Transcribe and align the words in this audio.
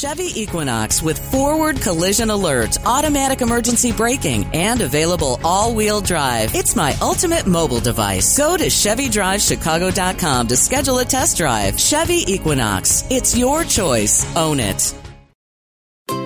Chevy 0.00 0.30
Equinox 0.40 1.02
with 1.02 1.18
forward 1.32 1.80
collision 1.80 2.30
alert, 2.30 2.78
automatic 2.86 3.40
emergency 3.40 3.90
braking, 3.90 4.44
and 4.54 4.80
available 4.80 5.40
all-wheel 5.42 6.00
drive. 6.00 6.54
It's 6.54 6.76
my 6.76 6.94
ultimate 7.02 7.48
mobile 7.48 7.80
device. 7.80 8.38
Go 8.38 8.56
to 8.56 8.66
ChevyDriveChicago.com 8.66 10.46
to 10.46 10.56
schedule 10.56 11.00
a 11.00 11.04
test 11.04 11.36
drive. 11.36 11.80
Chevy 11.80 12.22
Equinox. 12.32 13.06
It's 13.10 13.36
your 13.36 13.64
choice. 13.64 14.24
Own 14.36 14.60
it. 14.60 14.94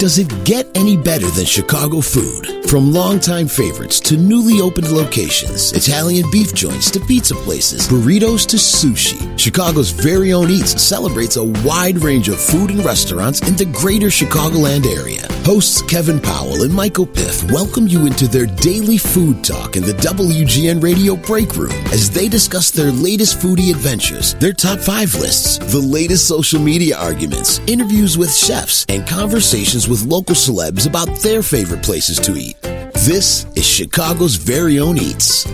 Does 0.02 0.18
it 0.18 0.44
get 0.44 0.66
any 0.76 0.96
better 0.96 1.28
than 1.28 1.44
Chicago 1.44 2.00
food? 2.00 2.68
From 2.68 2.90
longtime 2.90 3.46
favorites 3.46 4.00
to 4.00 4.16
newly 4.16 4.60
opened 4.60 4.90
locations, 4.90 5.72
Italian 5.74 6.28
beef 6.32 6.52
joints 6.54 6.90
to 6.92 7.00
pizza 7.00 7.36
places, 7.36 7.86
burritos 7.86 8.44
to 8.48 8.56
sushi, 8.56 9.38
Chicago's 9.38 9.90
very 9.90 10.32
own 10.32 10.50
Eats 10.50 10.82
celebrates 10.82 11.36
a 11.36 11.44
wide 11.44 11.98
range 11.98 12.28
of 12.28 12.40
food 12.40 12.70
and 12.70 12.84
restaurants 12.84 13.46
in 13.46 13.54
the 13.54 13.66
greater 13.66 14.06
Chicagoland 14.06 14.86
area. 14.86 15.20
Hosts 15.44 15.82
Kevin 15.82 16.18
Powell 16.18 16.62
and 16.62 16.72
Michael 16.72 17.06
Piff 17.06 17.44
welcome 17.52 17.86
you 17.86 18.06
into 18.06 18.26
their 18.26 18.46
daily 18.46 18.96
food 18.96 19.44
talk 19.44 19.76
in 19.76 19.82
the 19.82 19.92
WGN 19.92 20.82
Radio 20.82 21.14
Break 21.14 21.56
Room 21.56 21.72
as 21.92 22.10
they 22.10 22.26
discuss 22.28 22.70
their 22.70 22.90
latest 22.90 23.38
foodie 23.38 23.70
adventures, 23.70 24.34
their 24.34 24.52
top 24.52 24.80
five 24.80 25.14
lists, 25.14 25.58
the 25.58 25.78
latest 25.78 26.26
social 26.26 26.60
media 26.60 26.96
arguments, 26.96 27.60
interviews 27.66 28.16
with 28.16 28.34
chefs, 28.34 28.86
and 28.88 29.06
conversations 29.06 29.88
with 29.88 29.91
local 30.00 30.34
celebs 30.34 30.86
about 30.86 31.08
their 31.20 31.42
favorite 31.42 31.82
places 31.82 32.18
to 32.20 32.34
eat. 32.36 32.60
This 33.04 33.44
is 33.56 33.66
Chicago's 33.66 34.36
very 34.36 34.78
own 34.78 34.96
Eats. 34.96 35.46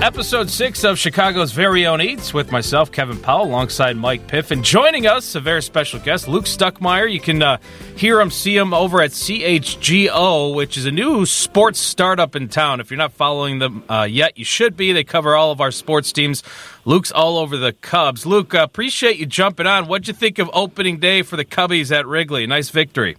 Episode 0.00 0.48
six 0.48 0.84
of 0.84 0.96
Chicago's 0.96 1.50
very 1.50 1.84
own 1.84 2.00
Eats 2.00 2.32
with 2.32 2.52
myself, 2.52 2.92
Kevin 2.92 3.18
Powell, 3.18 3.46
alongside 3.46 3.96
Mike 3.96 4.28
Piff, 4.28 4.52
and 4.52 4.64
joining 4.64 5.08
us, 5.08 5.34
a 5.34 5.40
very 5.40 5.60
special 5.60 5.98
guest, 5.98 6.28
Luke 6.28 6.44
Stuckmeyer. 6.44 7.12
You 7.12 7.18
can 7.18 7.42
uh, 7.42 7.58
hear 7.96 8.20
him, 8.20 8.30
see 8.30 8.56
him 8.56 8.72
over 8.72 9.02
at 9.02 9.10
CHGO, 9.10 10.54
which 10.54 10.76
is 10.76 10.86
a 10.86 10.92
new 10.92 11.26
sports 11.26 11.80
startup 11.80 12.36
in 12.36 12.48
town. 12.48 12.78
If 12.78 12.92
you're 12.92 12.98
not 12.98 13.12
following 13.12 13.58
them 13.58 13.82
uh, 13.88 14.06
yet, 14.08 14.38
you 14.38 14.44
should 14.44 14.76
be. 14.76 14.92
They 14.92 15.02
cover 15.02 15.34
all 15.34 15.50
of 15.50 15.60
our 15.60 15.72
sports 15.72 16.12
teams. 16.12 16.44
Luke's 16.84 17.10
all 17.10 17.36
over 17.36 17.56
the 17.56 17.72
Cubs. 17.72 18.24
Luke, 18.24 18.54
uh, 18.54 18.62
appreciate 18.62 19.16
you 19.16 19.26
jumping 19.26 19.66
on. 19.66 19.88
What'd 19.88 20.06
you 20.06 20.14
think 20.14 20.38
of 20.38 20.48
opening 20.52 21.00
day 21.00 21.22
for 21.22 21.36
the 21.36 21.44
Cubbies 21.44 21.90
at 21.90 22.06
Wrigley? 22.06 22.46
Nice 22.46 22.70
victory. 22.70 23.16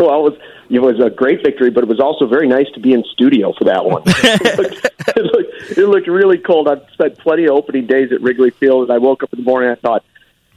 Well, 0.00 0.26
it 0.26 0.30
was 0.30 0.38
it 0.70 0.78
was 0.78 0.98
a 0.98 1.10
great 1.10 1.42
victory, 1.44 1.70
but 1.70 1.84
it 1.84 1.88
was 1.88 2.00
also 2.00 2.26
very 2.26 2.48
nice 2.48 2.68
to 2.74 2.80
be 2.80 2.94
in 2.94 3.04
studio 3.12 3.52
for 3.52 3.64
that 3.64 3.84
one. 3.84 4.02
it, 4.06 4.58
looked, 4.58 4.86
it, 5.16 5.24
looked, 5.24 5.78
it 5.78 5.86
looked 5.86 6.08
really 6.08 6.38
cold. 6.38 6.68
I've 6.68 6.88
spent 6.92 7.18
plenty 7.18 7.44
of 7.44 7.50
opening 7.50 7.86
days 7.86 8.10
at 8.12 8.22
Wrigley 8.22 8.50
Field, 8.50 8.84
and 8.84 8.92
I 8.92 8.98
woke 8.98 9.22
up 9.22 9.32
in 9.32 9.40
the 9.40 9.44
morning 9.44 9.68
and 9.68 9.78
I 9.78 9.80
thought, 9.80 10.04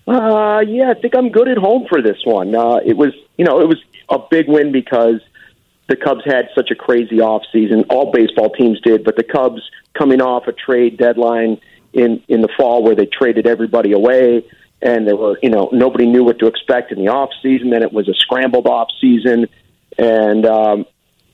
uh, 0.08 0.60
yeah, 0.62 0.92
I 0.92 0.94
think 0.94 1.16
I'm 1.16 1.30
good 1.30 1.50
at 1.50 1.58
home 1.58 1.88
for 1.90 2.02
this 2.02 2.18
one. 2.24 2.56
Uh, 2.56 2.80
it 2.86 2.96
was, 2.96 3.14
you 3.38 3.44
know, 3.44 3.60
it 3.60 3.68
was 3.68 3.82
a 4.08 4.20
big 4.20 4.48
win 4.48 4.72
because 4.72 5.20
the 5.88 5.98
Cubs 5.98 6.24
had 6.26 6.50
such 6.56 6.72
a 6.72 6.76
crazy 6.76 7.20
off 7.20 7.44
season. 7.52 7.84
All 7.90 8.12
baseball 8.12 8.50
teams 8.50 8.80
did, 8.82 9.04
but 9.04 9.18
the 9.18 9.24
Cubs 9.24 9.62
coming 9.94 10.22
off 10.22 10.48
a 10.48 10.54
trade 10.54 10.98
deadline 10.98 11.60
in 11.92 12.24
in 12.28 12.42
the 12.42 12.50
fall 12.58 12.82
where 12.84 12.96
they 12.96 13.06
traded 13.06 13.46
everybody 13.46 13.92
away 13.92 14.46
and 14.84 15.08
there 15.08 15.16
were 15.16 15.40
you 15.42 15.50
know 15.50 15.70
nobody 15.72 16.06
knew 16.06 16.24
what 16.24 16.40
to 16.40 16.48
expect 16.48 16.92
in 16.92 17.00
the 17.00 17.08
off 17.08 17.30
season. 17.42 17.70
Then 17.70 17.82
it 17.82 17.94
was 17.94 18.08
a 18.10 18.14
scrambled 18.14 18.68
off 18.68 18.90
season, 19.00 19.48
and 19.98 20.46
um, 20.46 20.86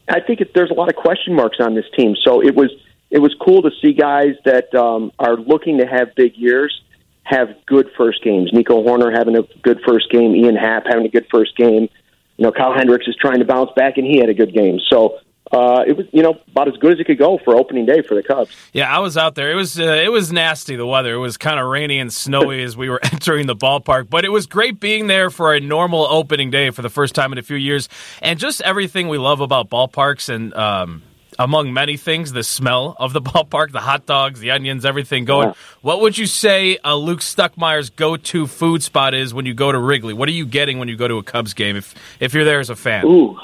I 0.08 0.20
think 0.22 0.42
it, 0.42 0.54
there's 0.54 0.72
a 0.72 0.76
lot 0.76 0.90
of 0.90 0.96
question 0.96 1.34
marks 1.34 1.58
on 1.60 1.76
this 1.76 1.86
team. 1.98 2.16
So 2.24 2.42
it 2.42 2.56
was 2.56 2.70
it 3.10 3.20
was 3.20 3.36
cool 3.42 3.64
to 3.64 3.72
see 3.82 3.94
guys 3.94 4.36
that 4.46 4.74
um, 4.76 5.12
are 5.18 5.36
looking 5.36 5.80
to 5.80 5.86
have 5.86 6.16
big 6.16 6.38
years 6.38 6.80
have 7.24 7.50
good 7.66 7.90
first 7.98 8.24
games. 8.24 8.52
Nico 8.54 8.84
Hoerner 8.84 9.16
having 9.16 9.36
a 9.36 9.44
good 9.62 9.82
first 9.88 10.10
game, 10.12 10.36
Ian 10.36 10.56
Happ 10.56 10.86
having 10.88 11.06
a 11.06 11.10
good 11.10 11.28
first 11.32 11.56
game. 11.58 11.90
You 12.38 12.46
know, 12.46 12.52
Kyle 12.52 12.74
Hendricks 12.74 13.08
is 13.08 13.16
trying 13.20 13.40
to 13.40 13.46
bounce 13.46 13.72
back, 13.76 13.98
and 13.98 14.06
he 14.06 14.20
had 14.20 14.30
a 14.30 14.34
good 14.34 14.54
game. 14.54 14.80
So 14.90 15.20
uh, 15.52 15.84
it 15.88 15.98
was 15.98 16.06
you 16.12 16.22
know 16.22 16.40
about 16.52 16.68
as 16.68 16.76
good 16.78 16.94
as 16.94 17.00
it 17.00 17.06
could 17.06 17.18
go 17.18 17.40
for 17.44 17.56
opening 17.56 17.86
day 17.86 18.02
for 18.02 18.16
the 18.16 18.22
Cubs. 18.22 18.56
Yeah, 18.72 18.94
I 18.94 19.00
was 19.00 19.18
out 19.18 19.36
there. 19.36 19.52
It 19.52 19.56
was 19.56 19.80
uh, 19.80 19.84
it 19.84 20.12
was 20.12 20.32
nasty. 20.32 20.76
The 20.76 20.86
weather. 20.86 21.14
It 21.14 21.20
was 21.20 21.38
kind 21.38 21.60
of 21.60 21.68
rainy 21.68 22.00
and 22.00 22.14
snowy 22.14 22.64
as 22.70 22.78
we 22.78 22.90
were 22.90 23.00
entering 23.12 23.48
the 23.48 23.56
ballpark, 23.56 24.10
but 24.10 24.26
it 24.26 24.30
was 24.30 24.46
great 24.46 24.80
being 24.80 25.08
there 25.08 25.30
for 25.30 25.54
a 25.54 25.60
normal 25.60 26.06
opening 26.06 26.52
day 26.52 26.70
for 26.70 26.82
the 26.82 26.90
first 26.90 27.16
time 27.16 27.32
in 27.32 27.38
a 27.38 27.44
few 27.44 27.58
years, 27.58 27.90
and 28.22 28.40
just 28.40 28.62
everything 28.62 29.08
we 29.08 29.18
love 29.18 29.42
about 29.42 29.70
ballparks 29.70 30.30
and. 30.30 30.54
Um, 30.54 31.04
among 31.40 31.72
many 31.72 31.96
things, 31.96 32.34
the 32.34 32.44
smell 32.44 32.98
of 33.00 33.14
the 33.14 33.22
ballpark, 33.22 33.72
the 33.72 33.80
hot 33.80 34.06
dogs, 34.06 34.42
the 34.42 34.52
onions, 34.52 34.84
everything 34.84 35.24
going. 35.24 35.48
Yeah. 35.48 35.54
What 35.82 36.02
would 36.02 36.18
you 36.18 36.26
say 36.26 36.78
uh, 36.84 36.96
Luke 36.96 37.22
Stuckmeyer's 37.22 37.90
go-to 37.90 38.46
food 38.46 38.84
spot 38.84 39.14
is 39.14 39.34
when 39.34 39.46
you 39.46 39.54
go 39.54 39.72
to 39.72 39.80
Wrigley? 39.80 40.14
What 40.14 40.28
are 40.28 40.34
you 40.34 40.46
getting 40.46 40.80
when 40.80 40.90
you 40.90 40.98
go 40.98 41.08
to 41.08 41.18
a 41.18 41.24
Cubs 41.24 41.54
game 41.54 41.78
if 41.78 41.96
if 42.20 42.34
you're 42.34 42.44
there 42.44 42.60
as 42.60 42.70
a 42.70 42.76
fan? 42.76 43.06
Ooh, 43.06 43.40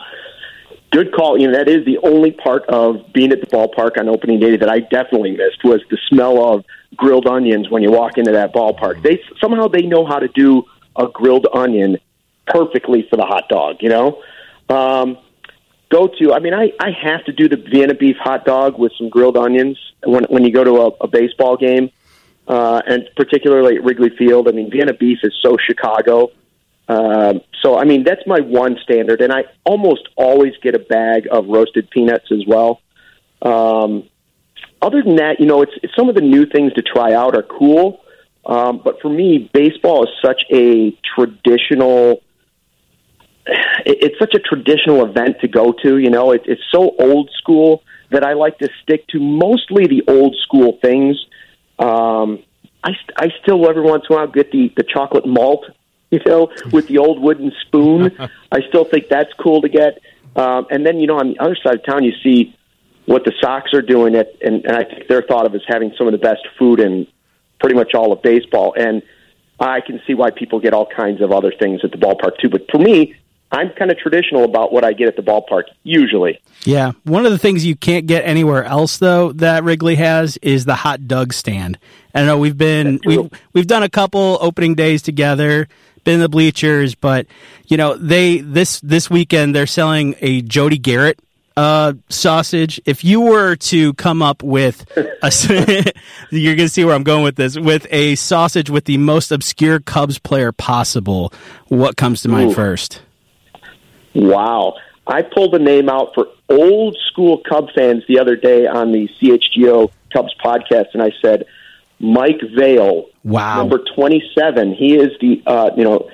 good 0.91 1.13
call. 1.13 1.39
You 1.39 1.47
know, 1.47 1.57
that 1.57 1.69
is 1.69 1.85
the 1.85 1.97
only 1.99 2.31
part 2.31 2.65
of 2.65 3.13
being 3.13 3.31
at 3.31 3.41
the 3.41 3.47
ballpark 3.47 3.97
on 3.97 4.09
opening 4.09 4.39
day 4.39 4.55
that 4.57 4.69
I 4.69 4.79
definitely 4.79 5.31
missed 5.31 5.63
was 5.63 5.81
the 5.89 5.97
smell 6.09 6.43
of 6.53 6.65
grilled 6.95 7.27
onions 7.27 7.69
when 7.69 7.83
you 7.83 7.91
walk 7.91 8.17
into 8.17 8.31
that 8.31 8.53
ballpark. 8.53 9.03
They 9.03 9.21
somehow 9.41 9.67
they 9.67 9.83
know 9.83 10.05
how 10.05 10.19
to 10.19 10.27
do 10.27 10.63
a 10.95 11.07
grilled 11.07 11.47
onion 11.53 11.97
perfectly 12.47 13.05
for 13.09 13.17
the 13.17 13.25
hot 13.25 13.49
dog. 13.49 13.77
You 13.81 13.89
know, 13.89 14.23
um, 14.69 15.17
go 15.89 16.07
to. 16.07 16.33
I 16.33 16.39
mean, 16.39 16.53
I 16.53 16.71
I 16.79 16.91
have 16.91 17.25
to 17.25 17.33
do 17.33 17.49
the 17.49 17.57
Vienna 17.57 17.93
beef 17.93 18.17
hot 18.17 18.45
dog 18.45 18.79
with 18.79 18.91
some 18.97 19.09
grilled 19.09 19.37
onions 19.37 19.77
when 20.03 20.23
when 20.25 20.43
you 20.43 20.51
go 20.51 20.63
to 20.63 20.75
a, 20.81 20.87
a 21.01 21.07
baseball 21.07 21.57
game, 21.57 21.91
uh, 22.47 22.81
and 22.87 23.09
particularly 23.15 23.77
at 23.77 23.83
Wrigley 23.83 24.11
Field. 24.17 24.47
I 24.47 24.51
mean, 24.51 24.69
Vienna 24.71 24.93
beef 24.93 25.19
is 25.23 25.33
so 25.41 25.57
Chicago. 25.57 26.31
Um, 26.87 27.41
so, 27.61 27.77
I 27.77 27.83
mean, 27.83 28.03
that's 28.03 28.21
my 28.27 28.41
one 28.41 28.77
standard, 28.83 29.21
and 29.21 29.33
I 29.33 29.45
almost 29.63 30.07
always 30.15 30.53
get 30.61 30.75
a 30.75 30.79
bag 30.79 31.27
of 31.31 31.47
roasted 31.47 31.89
peanuts 31.89 32.31
as 32.31 32.43
well. 32.47 32.81
Um, 33.41 34.07
other 34.81 35.01
than 35.01 35.15
that, 35.15 35.39
you 35.39 35.47
know, 35.47 35.61
it's, 35.63 35.71
it's 35.81 35.93
some 35.95 36.09
of 36.09 36.15
the 36.15 36.21
new 36.21 36.45
things 36.45 36.73
to 36.73 36.83
try 36.83 37.13
out 37.13 37.35
are 37.35 37.43
cool, 37.43 38.01
um, 38.45 38.81
but 38.83 39.01
for 39.01 39.09
me, 39.09 39.49
baseball 39.51 40.03
is 40.03 40.09
such 40.23 40.43
a 40.51 40.95
traditional. 41.15 42.21
It's 43.85 44.17
such 44.19 44.33
a 44.33 44.39
traditional 44.39 45.05
event 45.05 45.37
to 45.41 45.47
go 45.47 45.71
to. 45.83 45.97
You 45.97 46.09
know, 46.09 46.31
it, 46.31 46.43
it's 46.45 46.61
so 46.71 46.95
old 46.99 47.29
school 47.37 47.83
that 48.11 48.23
I 48.23 48.33
like 48.33 48.57
to 48.59 48.69
stick 48.83 49.07
to 49.09 49.19
mostly 49.19 49.87
the 49.87 50.03
old 50.07 50.35
school 50.41 50.77
things. 50.81 51.17
Um, 51.77 52.43
I, 52.83 52.91
I 53.17 53.29
still 53.41 53.67
every 53.67 53.81
once 53.81 54.05
in 54.09 54.15
a 54.15 54.19
while 54.19 54.27
get 54.27 54.51
the 54.51 54.71
the 54.77 54.83
chocolate 54.83 55.25
malt 55.25 55.65
you 56.11 56.19
know, 56.25 56.51
with 56.71 56.87
the 56.87 56.97
old 56.97 57.21
wooden 57.21 57.51
spoon. 57.61 58.15
I 58.51 58.61
still 58.69 58.85
think 58.85 59.07
that's 59.09 59.31
cool 59.39 59.61
to 59.61 59.69
get. 59.69 60.01
Um, 60.35 60.67
and 60.69 60.85
then, 60.85 60.99
you 60.99 61.07
know, 61.07 61.17
on 61.17 61.29
the 61.29 61.39
other 61.39 61.55
side 61.55 61.75
of 61.75 61.85
town, 61.85 62.03
you 62.03 62.13
see 62.23 62.55
what 63.05 63.23
the 63.23 63.33
Sox 63.39 63.73
are 63.73 63.81
doing, 63.81 64.15
at, 64.15 64.33
and, 64.41 64.65
and 64.65 64.75
I 64.75 64.83
think 64.83 65.07
they're 65.07 65.21
thought 65.21 65.45
of 65.45 65.53
as 65.55 65.61
having 65.67 65.93
some 65.97 66.07
of 66.07 66.11
the 66.11 66.17
best 66.17 66.41
food 66.57 66.79
in 66.79 67.07
pretty 67.59 67.75
much 67.75 67.93
all 67.93 68.11
of 68.11 68.21
baseball. 68.21 68.73
And 68.77 69.01
I 69.59 69.81
can 69.81 70.01
see 70.05 70.13
why 70.13 70.31
people 70.31 70.59
get 70.59 70.73
all 70.73 70.87
kinds 70.87 71.21
of 71.21 71.31
other 71.31 71.51
things 71.51 71.81
at 71.83 71.91
the 71.91 71.97
ballpark 71.97 72.37
too. 72.41 72.49
But 72.49 72.69
for 72.69 72.79
me, 72.79 73.15
I'm 73.51 73.69
kind 73.77 73.91
of 73.91 73.97
traditional 73.97 74.43
about 74.43 74.73
what 74.73 74.83
I 74.83 74.91
get 74.91 75.07
at 75.07 75.15
the 75.15 75.21
ballpark 75.21 75.63
usually. 75.83 76.41
Yeah, 76.63 76.93
one 77.03 77.25
of 77.25 77.31
the 77.31 77.37
things 77.37 77.63
you 77.63 77.75
can't 77.75 78.07
get 78.07 78.25
anywhere 78.25 78.65
else 78.65 78.97
though 78.97 79.31
that 79.33 79.63
Wrigley 79.63 79.95
has 79.95 80.37
is 80.37 80.65
the 80.65 80.75
hot 80.75 81.07
dog 81.07 81.31
stand. 81.31 81.77
I 82.13 82.25
know 82.25 82.37
we've 82.37 82.57
been 82.57 82.99
we've 83.05 83.29
we've 83.53 83.67
done 83.67 83.83
a 83.83 83.89
couple 83.89 84.39
opening 84.41 84.73
days 84.73 85.03
together 85.03 85.67
been 85.67 85.67
in 86.07 86.19
the 86.19 86.29
bleachers, 86.29 86.95
but 86.95 87.27
you 87.67 87.77
know 87.77 87.95
they 87.95 88.39
this 88.39 88.79
this 88.81 89.09
weekend 89.09 89.55
they're 89.55 89.67
selling 89.67 90.15
a 90.21 90.41
Jody 90.41 90.79
Gerut 90.79 91.15
uh, 91.57 91.93
sausage. 92.09 92.81
If 92.85 93.03
you 93.03 93.21
were 93.21 93.55
to 93.55 93.93
come 93.93 94.21
up 94.21 94.43
with 94.43 94.85
a, 94.97 95.31
you're 96.29 96.55
going 96.55 96.67
to 96.67 96.69
see 96.69 96.83
where 96.83 96.95
I'm 96.95 97.03
going 97.03 97.23
with 97.23 97.35
this, 97.35 97.57
with 97.57 97.87
a 97.91 98.15
sausage 98.15 98.69
with 98.69 98.85
the 98.85 98.97
most 98.97 99.31
obscure 99.31 99.79
Cubs 99.79 100.19
player 100.19 100.51
possible, 100.51 101.33
what 101.67 101.97
comes 101.97 102.21
to 102.23 102.29
mind 102.29 102.51
Ooh. 102.51 102.55
first? 102.55 103.01
Wow. 104.13 104.75
I 105.07 105.21
pulled 105.21 105.53
a 105.53 105.59
name 105.59 105.87
out 105.89 106.13
for 106.15 106.27
old 106.49 106.97
school 107.11 107.41
Cub 107.47 107.69
fans 107.75 108.03
the 108.07 108.19
other 108.19 108.35
day 108.35 108.65
on 108.65 108.91
the 108.91 109.07
CHGO 109.19 109.91
Cubs 110.11 110.33
podcast, 110.43 110.87
and 110.93 111.01
I 111.01 111.11
said, 111.21 111.45
Mike 111.99 112.41
Vail. 112.55 113.05
Wow. 113.25 113.57
Number 113.57 113.79
27. 113.95 114.75
He 114.75 114.95
is 114.95 115.09
the, 115.19 115.41
uh, 115.47 115.71
you 115.75 115.83
know, 115.83 116.09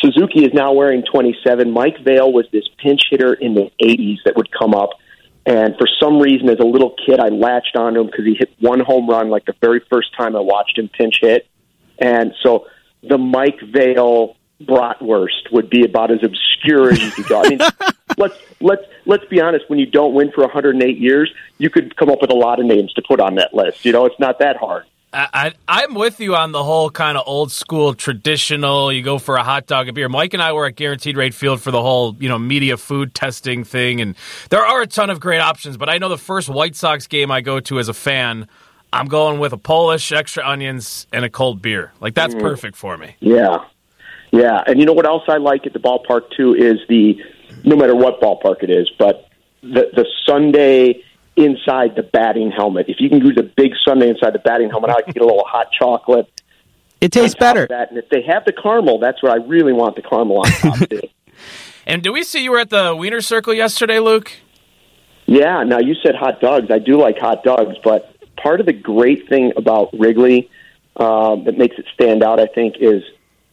Suzuki 0.00 0.44
is 0.44 0.54
now 0.54 0.72
wearing 0.72 1.02
27. 1.02 1.72
Mike 1.72 1.98
Vail 2.04 2.32
was 2.32 2.46
this 2.52 2.64
pinch 2.78 3.02
hitter 3.10 3.34
in 3.34 3.54
the 3.54 3.70
80s 3.82 4.18
that 4.24 4.36
would 4.36 4.48
come 4.56 4.72
up. 4.72 4.90
And 5.44 5.74
for 5.76 5.88
some 6.00 6.20
reason, 6.20 6.48
as 6.48 6.58
a 6.60 6.64
little 6.64 6.94
kid, 7.04 7.18
I 7.18 7.28
latched 7.28 7.76
onto 7.76 8.00
him 8.00 8.06
because 8.06 8.24
he 8.24 8.34
hit 8.34 8.52
one 8.60 8.80
home 8.80 9.08
run 9.08 9.28
like 9.28 9.44
the 9.44 9.54
very 9.60 9.80
first 9.90 10.16
time 10.16 10.36
I 10.36 10.40
watched 10.40 10.78
him 10.78 10.88
pinch 10.88 11.18
hit. 11.20 11.48
And 11.98 12.32
so 12.42 12.66
the 13.02 13.18
Mike 13.18 13.60
Vail 13.60 14.36
bratwurst 14.62 15.52
would 15.52 15.68
be 15.68 15.84
about 15.84 16.10
as 16.10 16.20
obscure 16.22 16.90
as 16.90 17.02
you 17.02 17.10
could 17.10 17.26
go. 17.26 17.42
I 17.42 17.48
mean, 17.48 17.60
let's 18.18 18.36
let's 18.60 18.82
let's 19.04 19.24
be 19.26 19.40
honest. 19.40 19.68
When 19.68 19.78
you 19.78 19.86
don't 19.86 20.14
win 20.14 20.32
for 20.32 20.42
108 20.42 20.98
years, 20.98 21.32
you 21.58 21.70
could 21.70 21.96
come 21.96 22.08
up 22.08 22.20
with 22.20 22.30
a 22.30 22.36
lot 22.36 22.60
of 22.60 22.66
names 22.66 22.92
to 22.94 23.02
put 23.06 23.20
on 23.20 23.36
that 23.36 23.54
list. 23.54 23.84
You 23.84 23.92
know, 23.92 24.06
it's 24.06 24.18
not 24.18 24.38
that 24.40 24.56
hard. 24.56 24.84
I, 25.16 25.82
am 25.84 25.94
with 25.94 26.20
you 26.20 26.36
on 26.36 26.52
the 26.52 26.62
whole 26.62 26.90
kind 26.90 27.16
of 27.16 27.24
old 27.26 27.50
school 27.50 27.94
traditional. 27.94 28.92
You 28.92 29.02
go 29.02 29.18
for 29.18 29.36
a 29.36 29.42
hot 29.42 29.66
dog, 29.66 29.88
a 29.88 29.92
beer. 29.92 30.08
Mike 30.10 30.34
and 30.34 30.42
I 30.42 30.52
were 30.52 30.66
at 30.66 30.76
Guaranteed 30.76 31.16
Rate 31.16 31.32
Field 31.32 31.62
for 31.62 31.70
the 31.70 31.80
whole 31.80 32.14
you 32.18 32.28
know 32.28 32.38
media 32.38 32.76
food 32.76 33.14
testing 33.14 33.64
thing, 33.64 34.00
and 34.00 34.14
there 34.50 34.64
are 34.64 34.82
a 34.82 34.86
ton 34.86 35.08
of 35.08 35.18
great 35.18 35.40
options. 35.40 35.76
But 35.76 35.88
I 35.88 35.98
know 35.98 36.10
the 36.10 36.18
first 36.18 36.50
White 36.50 36.76
Sox 36.76 37.06
game 37.06 37.30
I 37.30 37.40
go 37.40 37.60
to 37.60 37.78
as 37.78 37.88
a 37.88 37.94
fan, 37.94 38.46
I'm 38.92 39.06
going 39.06 39.38
with 39.38 39.52
a 39.52 39.58
Polish, 39.58 40.12
extra 40.12 40.46
onions, 40.46 41.06
and 41.12 41.24
a 41.24 41.30
cold 41.30 41.62
beer. 41.62 41.92
Like 42.00 42.14
that's 42.14 42.34
mm. 42.34 42.40
perfect 42.40 42.76
for 42.76 42.98
me. 42.98 43.16
Yeah, 43.20 43.64
yeah. 44.32 44.62
And 44.66 44.78
you 44.78 44.84
know 44.84 44.92
what 44.92 45.06
else 45.06 45.22
I 45.28 45.38
like 45.38 45.66
at 45.66 45.72
the 45.72 45.80
ballpark 45.80 46.30
too 46.36 46.54
is 46.54 46.78
the 46.88 47.18
no 47.64 47.74
matter 47.74 47.94
what 47.94 48.20
ballpark 48.20 48.62
it 48.62 48.70
is, 48.70 48.90
but 48.98 49.28
the 49.62 49.90
the 49.94 50.06
Sunday 50.26 51.02
inside 51.36 51.94
the 51.96 52.02
batting 52.02 52.50
helmet. 52.50 52.86
If 52.88 52.96
you 53.00 53.08
can 53.08 53.20
do 53.20 53.32
the 53.32 53.42
big 53.42 53.72
sundae 53.84 54.08
inside 54.08 54.32
the 54.32 54.38
batting 54.38 54.70
helmet, 54.70 54.90
I 54.90 54.94
like 54.94 55.06
to 55.06 55.12
get 55.12 55.22
a 55.22 55.26
little 55.26 55.44
hot 55.46 55.68
chocolate. 55.78 56.30
It 56.98 57.12
tastes 57.12 57.36
better. 57.38 57.66
That. 57.66 57.90
And 57.90 57.98
if 57.98 58.08
they 58.08 58.22
have 58.22 58.46
the 58.46 58.54
caramel, 58.54 58.98
that's 58.98 59.22
what 59.22 59.30
I 59.30 59.36
really 59.36 59.74
want 59.74 59.96
the 59.96 60.02
caramel 60.02 60.38
on 60.38 60.46
top 60.46 60.88
too. 60.88 61.02
and 61.86 62.02
do 62.02 62.10
we 62.10 62.22
see 62.24 62.42
you 62.42 62.52
were 62.52 62.58
at 62.58 62.70
the 62.70 62.96
Wiener 62.96 63.20
Circle 63.20 63.52
yesterday, 63.52 63.98
Luke? 63.98 64.32
Yeah. 65.26 65.62
Now 65.64 65.78
you 65.78 65.94
said 66.02 66.14
hot 66.14 66.40
dogs. 66.40 66.70
I 66.70 66.78
do 66.78 66.98
like 66.98 67.18
hot 67.18 67.44
dogs, 67.44 67.76
but 67.84 68.16
part 68.36 68.60
of 68.60 68.66
the 68.66 68.72
great 68.72 69.28
thing 69.28 69.52
about 69.58 69.90
Wrigley 69.92 70.50
uh, 70.96 71.36
that 71.44 71.58
makes 71.58 71.78
it 71.78 71.84
stand 71.92 72.22
out, 72.22 72.40
I 72.40 72.46
think, 72.46 72.76
is 72.80 73.02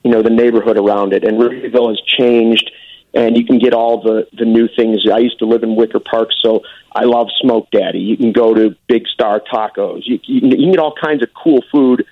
you 0.03 0.11
know 0.11 0.21
the 0.21 0.29
neighborhood 0.29 0.77
around 0.77 1.11
it. 1.11 1.25
And 1.25 1.37
Wrigleyville 1.37 1.89
has 1.89 2.01
changed 2.17 2.71
and 3.13 3.37
you 3.37 3.45
can 3.45 3.59
get 3.59 3.73
all 3.73 4.01
the 4.01 4.27
the 4.37 4.45
new 4.45 4.67
things. 4.75 5.01
I 5.11 5.19
used 5.19 5.39
to 5.39 5.45
live 5.45 5.63
in 5.63 5.75
Wicker 5.75 5.99
Park, 5.99 6.29
so 6.41 6.61
I 6.91 7.03
love 7.03 7.27
Smoke 7.41 7.69
Daddy. 7.71 7.99
You 7.99 8.17
can 8.17 8.31
go 8.31 8.53
to 8.53 8.75
Big 8.87 9.07
Star 9.07 9.39
Tacos. 9.39 10.01
You, 10.05 10.19
you, 10.23 10.49
you 10.49 10.57
can 10.57 10.71
get 10.71 10.79
all 10.79 10.95
kinds 10.99 11.21
of 11.23 11.29
cool 11.33 11.63
food 11.71 12.05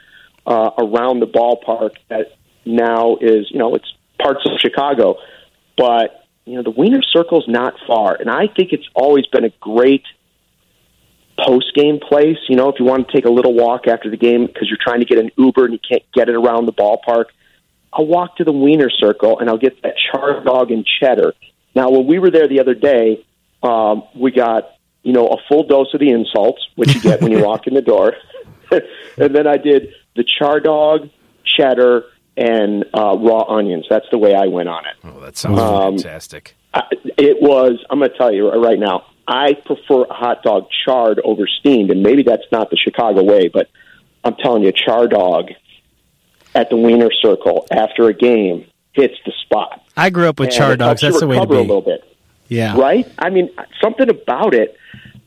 uh, 0.45 0.71
around 0.77 1.19
the 1.19 1.27
ballpark 1.27 1.92
that 2.09 2.38
now 2.65 3.18
is 3.19 3.50
you 3.50 3.57
know 3.57 3.75
it's 3.75 3.92
parts 4.19 4.45
of 4.45 4.59
Chicago, 4.59 5.18
but 5.77 6.25
you 6.45 6.56
know 6.56 6.63
the 6.63 6.71
Wiener 6.71 7.01
Circle's 7.01 7.48
not 7.48 7.74
far, 7.88 8.15
and 8.15 8.30
I 8.30 8.48
think 8.48 8.71
it's 8.71 8.88
always 8.94 9.25
been 9.27 9.45
a 9.45 9.53
great 9.59 10.03
post 11.44 11.74
game 11.74 12.00
place. 12.00 12.38
You 12.48 12.56
know, 12.56 12.69
if 12.69 12.80
you 12.80 12.86
want 12.86 13.07
to 13.07 13.13
take 13.13 13.25
a 13.25 13.31
little 13.31 13.56
walk 13.56 13.88
after 13.88 14.12
the 14.12 14.18
game 14.18 14.45
because 14.45 14.69
you're 14.69 14.77
trying 14.80 15.00
to 15.00 15.06
get 15.06 15.18
an 15.18 15.31
Uber 15.38 15.65
and 15.65 15.74
you 15.74 15.80
can't 15.80 16.03
get 16.13 16.30
it 16.30 16.36
around 16.36 16.68
the 16.68 16.74
ballpark 16.74 17.25
I'll 17.93 18.07
walk 18.07 18.38
to 18.38 18.43
the 18.43 18.51
Wiener 18.51 18.89
Circle 18.89 19.39
and 19.39 19.49
I'll 19.49 19.57
get 19.57 19.81
that 19.83 19.95
char 20.11 20.43
dog 20.43 20.71
and 20.71 20.85
cheddar. 20.99 21.33
Now, 21.75 21.89
when 21.89 22.07
we 22.07 22.19
were 22.19 22.31
there 22.31 22.47
the 22.47 22.59
other 22.59 22.73
day, 22.73 23.25
um, 23.63 24.03
we 24.15 24.31
got 24.31 24.75
you 25.03 25.13
know 25.13 25.27
a 25.27 25.38
full 25.47 25.63
dose 25.63 25.93
of 25.93 25.99
the 25.99 26.09
insults, 26.09 26.65
which 26.75 26.95
you 26.95 27.01
get 27.01 27.21
when 27.21 27.31
you 27.31 27.43
walk 27.45 27.67
in 27.67 27.73
the 27.73 27.81
door, 27.81 28.13
and 28.71 29.35
then 29.35 29.47
I 29.47 29.57
did 29.57 29.93
the 30.15 30.23
char 30.23 30.59
dog, 30.59 31.09
cheddar, 31.45 32.05
and 32.38 32.85
uh, 32.93 33.17
raw 33.17 33.43
onions. 33.47 33.85
That's 33.89 34.05
the 34.11 34.17
way 34.17 34.35
I 34.35 34.47
went 34.47 34.69
on 34.69 34.85
it. 34.85 34.95
Oh, 35.03 35.19
that 35.19 35.38
sounds 35.38 35.59
um, 35.59 35.97
fantastic. 35.97 36.55
I, 36.73 36.83
it 37.17 37.41
was. 37.41 37.83
I'm 37.89 37.99
going 37.99 38.11
to 38.11 38.17
tell 38.17 38.33
you 38.33 38.49
right 38.51 38.79
now. 38.79 39.05
I 39.27 39.53
prefer 39.53 40.03
a 40.03 40.13
hot 40.13 40.43
dog 40.43 40.67
charred 40.83 41.21
over 41.23 41.47
steamed, 41.47 41.91
and 41.91 42.01
maybe 42.01 42.23
that's 42.23 42.43
not 42.51 42.69
the 42.69 42.77
Chicago 42.77 43.23
way, 43.23 43.47
but 43.47 43.69
I'm 44.23 44.35
telling 44.35 44.63
you, 44.63 44.71
char 44.71 45.07
dog 45.07 45.49
at 46.53 46.69
the 46.69 46.77
Wiener 46.77 47.12
Circle 47.12 47.68
after 47.71 48.07
a 48.07 48.13
game 48.13 48.65
hits 48.94 49.15
the 49.25 49.31
spot. 49.44 49.83
I 49.95 50.09
grew 50.09 50.27
up 50.27 50.39
with 50.39 50.50
and 50.50 50.57
char 50.57 50.75
dogs. 50.75 51.01
That's 51.01 51.19
the 51.19 51.27
way 51.27 51.39
to 51.39 51.48
be. 51.48 51.56
A 51.56 51.59
little 51.62 51.81
bit. 51.81 52.03
Yeah. 52.48 52.77
Right. 52.77 53.09
I 53.18 53.30
mean, 53.30 53.50
something 53.81 54.09
about 54.09 54.53
it. 54.53 54.77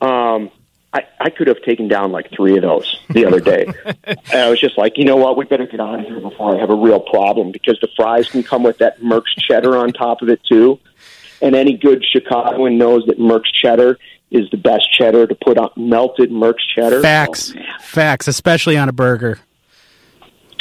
Um, 0.00 0.50
I, 0.92 1.06
I 1.20 1.30
could 1.30 1.48
have 1.48 1.60
taken 1.62 1.88
down 1.88 2.12
like 2.12 2.30
three 2.30 2.56
of 2.56 2.62
those 2.62 3.00
the 3.10 3.24
other 3.24 3.40
day. 3.40 3.66
and 4.04 4.32
I 4.32 4.48
was 4.48 4.60
just 4.60 4.78
like, 4.78 4.96
you 4.96 5.04
know 5.04 5.16
what, 5.16 5.36
we 5.36 5.44
better 5.44 5.66
get 5.66 5.80
out 5.80 5.98
of 5.98 6.06
here 6.06 6.20
before 6.20 6.56
I 6.56 6.60
have 6.60 6.70
a 6.70 6.74
real 6.74 7.00
problem 7.00 7.50
because 7.50 7.78
the 7.80 7.88
fries 7.96 8.28
can 8.28 8.44
come 8.44 8.62
with 8.62 8.78
that 8.78 9.00
Merkts 9.00 9.34
cheddar 9.38 9.76
on 9.76 9.92
top 9.92 10.22
of 10.22 10.28
it 10.28 10.40
too. 10.44 10.78
And 11.42 11.56
any 11.56 11.76
good 11.76 12.04
Chicagoan 12.04 12.78
knows 12.78 13.04
that 13.06 13.18
Merkts 13.18 13.52
cheddar 13.60 13.98
is 14.30 14.48
the 14.50 14.56
best 14.56 14.92
cheddar 14.92 15.26
to 15.26 15.34
put 15.34 15.58
on 15.58 15.70
melted 15.76 16.30
Merkts 16.30 16.62
cheddar. 16.74 17.00
Facts, 17.00 17.54
oh, 17.56 17.60
facts, 17.80 18.28
especially 18.28 18.76
on 18.76 18.88
a 18.88 18.92
burger. 18.92 19.40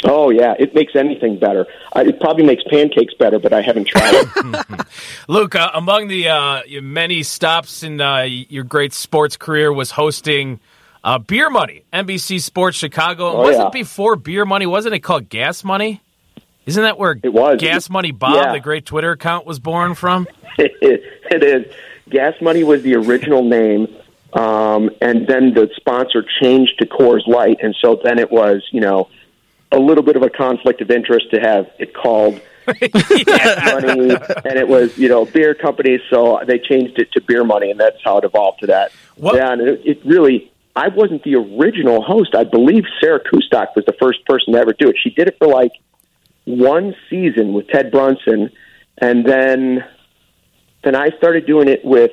Oh 0.06 0.30
yeah, 0.30 0.54
it 0.58 0.74
makes 0.74 0.94
anything 0.94 1.38
better. 1.38 1.66
I, 1.94 2.02
it 2.02 2.20
probably 2.20 2.44
makes 2.44 2.62
pancakes 2.64 3.14
better, 3.14 3.38
but 3.38 3.52
I 3.52 3.62
haven't 3.62 3.88
tried 3.88 4.12
it. 4.14 4.86
Luke, 5.28 5.54
uh, 5.54 5.70
among 5.72 6.08
the 6.08 6.28
uh, 6.28 6.62
many 6.82 7.22
stops 7.22 7.82
in 7.82 8.00
uh, 8.00 8.22
your 8.22 8.64
great 8.64 8.92
sports 8.92 9.36
career 9.36 9.72
was 9.72 9.90
hosting 9.90 10.60
uh, 11.02 11.18
Beer 11.18 11.48
Money, 11.48 11.84
NBC 11.92 12.40
Sports 12.40 12.76
Chicago. 12.76 13.32
Oh, 13.32 13.42
wasn't 13.42 13.64
yeah. 13.66 13.70
before 13.70 14.16
Beer 14.16 14.44
Money? 14.44 14.66
Wasn't 14.66 14.94
it 14.94 15.00
called 15.00 15.28
Gas 15.30 15.64
Money? 15.64 16.02
Isn't 16.66 16.82
that 16.82 16.98
where 16.98 17.18
it 17.22 17.32
was 17.32 17.60
Gas 17.60 17.88
Money 17.90 18.10
Bob, 18.10 18.34
yeah. 18.34 18.52
the 18.52 18.60
great 18.60 18.86
Twitter 18.86 19.12
account, 19.12 19.46
was 19.46 19.58
born 19.58 19.94
from? 19.94 20.26
it 20.58 21.42
is. 21.42 21.72
Gas 22.08 22.34
Money 22.42 22.62
was 22.62 22.82
the 22.82 22.94
original 22.96 23.42
name. 23.42 23.86
Um, 24.34 24.90
and 25.00 25.26
then 25.28 25.54
the 25.54 25.70
sponsor 25.76 26.24
changed 26.42 26.78
to 26.78 26.86
Coors 26.86 27.26
Light, 27.26 27.58
and 27.62 27.74
so 27.80 28.00
then 28.02 28.18
it 28.18 28.32
was, 28.32 28.66
you 28.72 28.80
know, 28.80 29.08
a 29.72 29.78
little 29.78 30.04
bit 30.04 30.16
of 30.16 30.22
a 30.22 30.30
conflict 30.30 30.80
of 30.80 30.90
interest 30.90 31.30
to 31.32 31.40
have 31.40 31.70
it 31.78 31.94
called 31.94 32.40
money, 32.66 32.80
and 34.44 34.58
it 34.58 34.66
was 34.66 34.96
you 34.96 35.08
know 35.08 35.24
beer 35.24 35.54
company, 35.54 35.98
so 36.10 36.40
they 36.46 36.58
changed 36.58 36.98
it 36.98 37.12
to 37.12 37.20
beer 37.20 37.44
money, 37.44 37.70
and 37.70 37.78
that's 37.78 37.98
how 38.04 38.18
it 38.18 38.24
evolved 38.24 38.60
to 38.60 38.66
that. 38.68 38.92
What? 39.16 39.36
Yeah, 39.36 39.52
and 39.52 39.60
it, 39.60 39.80
it 39.84 40.04
really. 40.04 40.50
I 40.76 40.88
wasn't 40.88 41.22
the 41.22 41.36
original 41.36 42.02
host. 42.02 42.34
I 42.34 42.42
believe 42.42 42.82
Sarah 43.00 43.20
Kustok 43.20 43.76
was 43.76 43.84
the 43.86 43.94
first 44.00 44.24
person 44.26 44.54
to 44.54 44.58
ever 44.58 44.72
do 44.72 44.88
it. 44.88 44.96
She 45.00 45.10
did 45.10 45.28
it 45.28 45.36
for 45.38 45.46
like 45.46 45.70
one 46.46 46.96
season 47.08 47.52
with 47.52 47.68
Ted 47.68 47.92
Brunson, 47.92 48.50
and 48.98 49.24
then 49.24 49.84
then 50.82 50.94
I 50.94 51.10
started 51.18 51.46
doing 51.46 51.68
it 51.68 51.84
with 51.84 52.12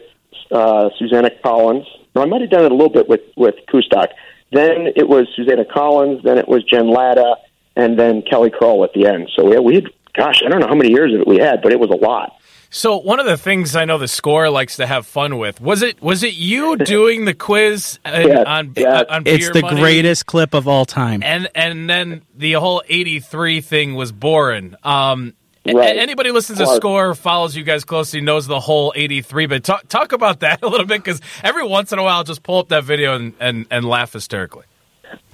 uh, 0.51 0.89
Susannah 0.98 1.31
Collins. 1.44 1.86
No, 2.15 2.21
I 2.21 2.25
might 2.25 2.42
have 2.42 2.50
done 2.50 2.65
it 2.65 2.71
a 2.71 2.75
little 2.75 2.92
bit 2.92 3.07
with 3.07 3.21
with 3.36 3.56
Kustok. 3.68 4.07
Then 4.51 4.88
it 4.95 5.07
was 5.07 5.27
Susannah 5.36 5.65
Collins. 5.65 6.24
Then 6.24 6.38
it 6.38 6.48
was 6.48 6.63
Jen 6.63 6.88
Lada, 6.88 7.36
and 7.75 7.98
then 7.98 8.21
Kelly 8.21 8.50
Crull 8.50 8.83
at 8.83 8.94
the 8.94 9.07
end. 9.07 9.30
So 9.36 9.51
yeah, 9.51 9.59
we 9.59 9.75
had, 9.75 9.86
gosh, 10.13 10.42
I 10.45 10.50
don't 10.50 10.59
know 10.59 10.68
how 10.68 10.75
many 10.75 10.89
years 10.92 11.13
of 11.13 11.21
it 11.21 11.27
we 11.27 11.38
had, 11.38 11.62
but 11.62 11.71
it 11.71 11.80
was 11.80 11.89
a 11.89 11.95
lot. 11.95 12.33
So 12.74 12.98
one 12.98 13.19
of 13.19 13.25
the 13.25 13.36
things 13.38 13.75
I 13.75 13.83
know 13.83 13.98
the 13.98 14.07
score 14.07 14.50
likes 14.50 14.77
to 14.77 14.88
have 14.88 15.06
fun 15.06 15.38
with 15.38 15.59
was 15.59 15.81
it 15.81 16.01
was 16.01 16.24
it 16.24 16.36
you 16.36 16.77
doing 16.77 17.25
the 17.25 17.33
quiz 17.33 18.00
in, 18.06 18.30
yes, 18.30 18.44
on, 18.48 18.74
yes. 18.77 19.06
on 19.09 19.24
It's 19.25 19.50
the 19.51 19.62
money? 19.62 19.81
greatest 19.81 20.25
clip 20.25 20.53
of 20.53 20.69
all 20.69 20.86
time. 20.86 21.21
And 21.21 21.50
and 21.53 21.89
then 21.89 22.21
the 22.33 22.53
whole 22.53 22.81
eighty 22.88 23.19
three 23.19 23.59
thing 23.59 23.95
was 23.95 24.13
boring. 24.13 24.75
Um, 24.83 25.33
right. 25.66 25.98
Anybody 25.98 26.31
listens 26.31 26.60
to 26.60 26.68
Score 26.68 27.16
follows 27.16 27.56
you 27.56 27.63
guys 27.63 27.84
closely 27.84 28.22
knows 28.22 28.48
the 28.48 28.60
whole 28.60 28.94
eighty 28.96 29.22
three. 29.22 29.46
But 29.46 29.63
talk 29.63 29.88
talk 29.88 30.12
about 30.12 30.41
that 30.41 30.62
a 30.63 30.68
little 30.68 30.86
bit 30.86 31.03
because 31.03 31.22
every 31.44 31.65
once 31.65 31.91
in 31.91 32.00
a 32.00 32.03
while 32.03 32.18
I'll 32.18 32.24
just 32.24 32.44
pull 32.44 32.60
up 32.60 32.70
that 32.70 32.84
video 32.84 33.15
and, 33.15 33.34
and, 33.39 33.65
and 33.70 33.86
laugh 33.86 34.13
hysterically. 34.13 34.65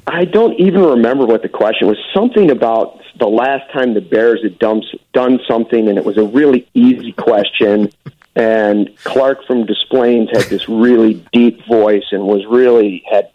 I 0.08 0.24
don't 0.24 0.58
even 0.58 0.84
remember 0.84 1.26
what 1.26 1.42
the 1.42 1.50
question 1.50 1.88
was. 1.88 1.98
Something 2.14 2.50
about 2.50 3.02
the 3.20 3.28
last 3.28 3.72
time 3.74 3.94
the 3.94 4.02
Bears 4.02 4.42
had 4.42 4.58
done, 4.58 4.82
done 5.14 5.40
something, 5.48 5.90
and 5.90 5.98
it 5.98 6.06
was 6.06 6.18
a 6.18 6.24
really 6.24 6.68
easy 6.74 7.12
question. 7.12 7.92
And 8.36 8.96
Clark 9.04 9.46
from 9.46 9.66
Des 9.66 9.76
Plaines 9.90 10.30
had 10.32 10.44
this 10.44 10.70
really 10.70 11.26
deep 11.34 11.66
voice 11.68 12.06
and 12.12 12.24
was 12.24 12.46
really 12.46 13.04
had 13.10 13.32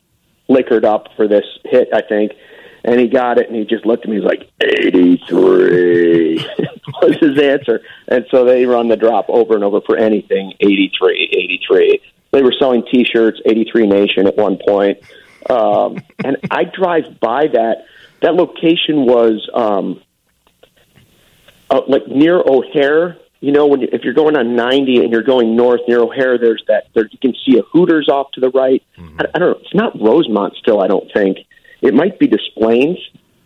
liquored 0.49 0.85
up 0.85 1.09
for 1.17 1.29
this 1.29 1.45
hit, 1.65 1.89
I 1.93 2.01
think. 2.03 2.33
And 2.85 2.99
he 2.99 3.07
got 3.07 3.39
it, 3.39 3.49
and 3.49 3.57
he 3.57 3.65
just 3.65 3.87
looked 3.87 4.05
at 4.05 4.11
me. 4.11 4.17
He's 4.17 4.25
like, 4.25 4.51
"83 4.61 6.35
was 7.03 7.17
his 7.21 7.41
answer." 7.41 7.81
And 8.09 8.27
so 8.31 8.45
they 8.45 8.67
run 8.67 8.89
the 8.89 8.97
drop 8.97 9.27
over 9.29 9.55
and 9.55 9.62
over 9.62 9.81
for 9.83 9.97
anything. 9.97 10.55
83, 10.61 11.31
83. 11.33 12.01
They 12.33 12.43
were 12.43 12.53
selling 12.59 12.85
T-shirts, 12.91 13.41
83 13.47 13.87
Nation 13.87 14.27
at 14.27 14.37
one 14.37 14.59
point. 14.67 14.99
Um, 15.49 15.99
and 16.25 16.39
I 16.51 16.65
drive 16.65 17.21
by 17.21 17.47
that. 17.53 17.85
That 18.23 18.35
location 18.35 19.07
was 19.07 19.49
um, 19.55 20.01
uh, 21.71 21.83
like 21.87 22.07
near 22.09 22.39
O'Hare. 22.39 23.19
You 23.41 23.51
know, 23.51 23.67
when 23.67 23.81
you, 23.81 23.89
if 23.93 24.03
you're 24.05 24.15
going 24.15 24.37
on 24.37 24.55
90 24.55 25.03
and 25.03 25.12
you're 25.12 25.25
going 25.25 25.57
north 25.57 25.81
near 25.89 26.01
O'Hare, 26.01 26.39
there's 26.39 26.62
that. 26.69 26.87
There, 26.95 27.09
you 27.11 27.19
can 27.19 27.35
see 27.45 27.59
a 27.59 27.62
Hooters 27.62 28.09
off 28.09 28.31
to 28.33 28.41
the 28.41 28.51
right. 28.51 28.83
Mm-hmm. 28.97 29.21
I, 29.21 29.25
I 29.35 29.39
don't 29.39 29.51
know. 29.51 29.59
It's 29.61 29.75
not 29.75 30.01
Rosemont 30.01 30.55
still. 30.57 30.81
I 30.81 30.87
don't 30.87 31.11
think 31.12 31.39
it 31.83 31.95
might 31.95 32.19
be 32.19 32.27
Des 32.27 32.39
Plaines, 32.57 32.99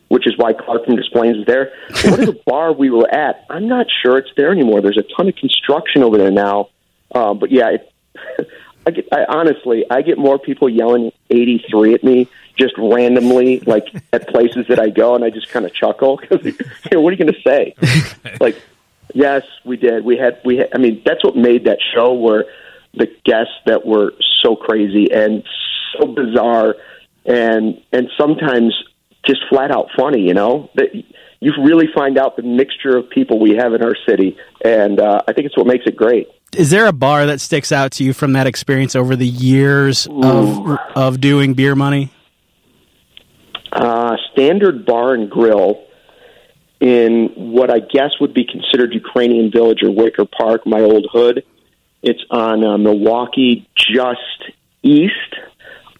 which 0.08 0.26
is 0.26 0.34
why 0.36 0.52
Clark 0.52 0.84
from 0.84 0.96
Des 0.96 1.08
Plaines 1.12 1.38
is 1.38 1.46
there. 1.46 1.72
what 2.04 2.20
is 2.20 2.26
the 2.32 2.40
bar 2.46 2.72
we 2.72 2.90
were 2.90 3.12
at? 3.12 3.44
I'm 3.50 3.68
not 3.68 3.86
sure 4.02 4.18
it's 4.18 4.30
there 4.36 4.52
anymore. 4.52 4.80
There's 4.80 4.98
a 4.98 5.16
ton 5.16 5.28
of 5.28 5.36
construction 5.36 6.02
over 6.02 6.18
there 6.18 6.30
now. 6.30 6.68
Uh, 7.14 7.34
but 7.34 7.50
yeah, 7.50 7.70
it, 7.70 7.92
I 8.86 8.90
get, 8.92 9.08
I 9.12 9.24
honestly, 9.28 9.84
I 9.90 10.02
get 10.02 10.16
more 10.16 10.38
people 10.38 10.68
yelling 10.68 11.10
83 11.30 11.94
at 11.94 12.04
me 12.04 12.28
just 12.56 12.74
randomly, 12.78 13.60
like 13.60 13.88
at 14.12 14.28
places 14.28 14.66
that 14.68 14.78
I 14.78 14.90
go, 14.90 15.14
and 15.14 15.24
I 15.24 15.30
just 15.30 15.48
kind 15.48 15.66
of 15.66 15.74
chuckle 15.74 16.18
because, 16.18 16.44
you 16.44 16.54
know, 16.92 17.00
what 17.00 17.12
are 17.12 17.16
you 17.16 17.24
going 17.24 17.34
to 17.34 17.42
say? 17.42 17.74
like, 18.40 18.60
yes, 19.12 19.42
we 19.64 19.76
did. 19.76 20.04
We 20.04 20.16
had, 20.16 20.40
we. 20.44 20.58
Had, 20.58 20.68
I 20.74 20.78
mean, 20.78 21.02
that's 21.04 21.24
what 21.24 21.36
made 21.36 21.64
that 21.64 21.78
show 21.94 22.12
where 22.12 22.44
the 22.94 23.06
guests 23.24 23.54
that 23.66 23.84
were 23.84 24.14
so 24.42 24.56
crazy 24.56 25.12
and 25.12 25.44
so 25.92 26.06
bizarre, 26.06 26.76
and 27.26 27.80
and 27.92 28.08
sometimes 28.18 28.74
just 29.24 29.40
flat 29.48 29.70
out 29.70 29.88
funny. 29.96 30.22
You 30.22 30.34
know 30.34 30.70
that 30.74 30.94
you 31.40 31.52
really 31.62 31.86
find 31.94 32.18
out 32.18 32.36
the 32.36 32.42
mixture 32.42 32.96
of 32.96 33.10
people 33.10 33.38
we 33.38 33.56
have 33.56 33.74
in 33.74 33.82
our 33.82 33.96
city, 34.08 34.36
and 34.64 35.00
uh, 35.00 35.22
I 35.28 35.32
think 35.32 35.46
it's 35.46 35.56
what 35.56 35.66
makes 35.66 35.86
it 35.86 35.96
great. 35.96 36.28
Is 36.56 36.70
there 36.70 36.86
a 36.86 36.92
bar 36.92 37.26
that 37.26 37.40
sticks 37.40 37.72
out 37.72 37.92
to 37.92 38.04
you 38.04 38.12
from 38.12 38.32
that 38.32 38.46
experience 38.46 38.96
over 38.96 39.16
the 39.16 39.26
years 39.26 40.06
of 40.06 40.78
of 40.94 41.20
doing 41.20 41.54
beer 41.54 41.74
money? 41.74 42.12
Uh, 43.72 44.16
standard 44.32 44.86
Bar 44.86 45.14
and 45.14 45.30
Grill 45.30 45.84
in 46.80 47.30
what 47.34 47.70
I 47.70 47.80
guess 47.80 48.12
would 48.20 48.32
be 48.32 48.44
considered 48.44 48.94
Ukrainian 48.94 49.50
Village 49.50 49.82
or 49.82 49.90
Wicker 49.90 50.24
Park, 50.24 50.66
my 50.66 50.80
old 50.80 51.06
hood. 51.12 51.44
It's 52.02 52.22
on 52.30 52.64
uh, 52.64 52.78
Milwaukee, 52.78 53.68
just 53.74 54.52
east 54.82 55.34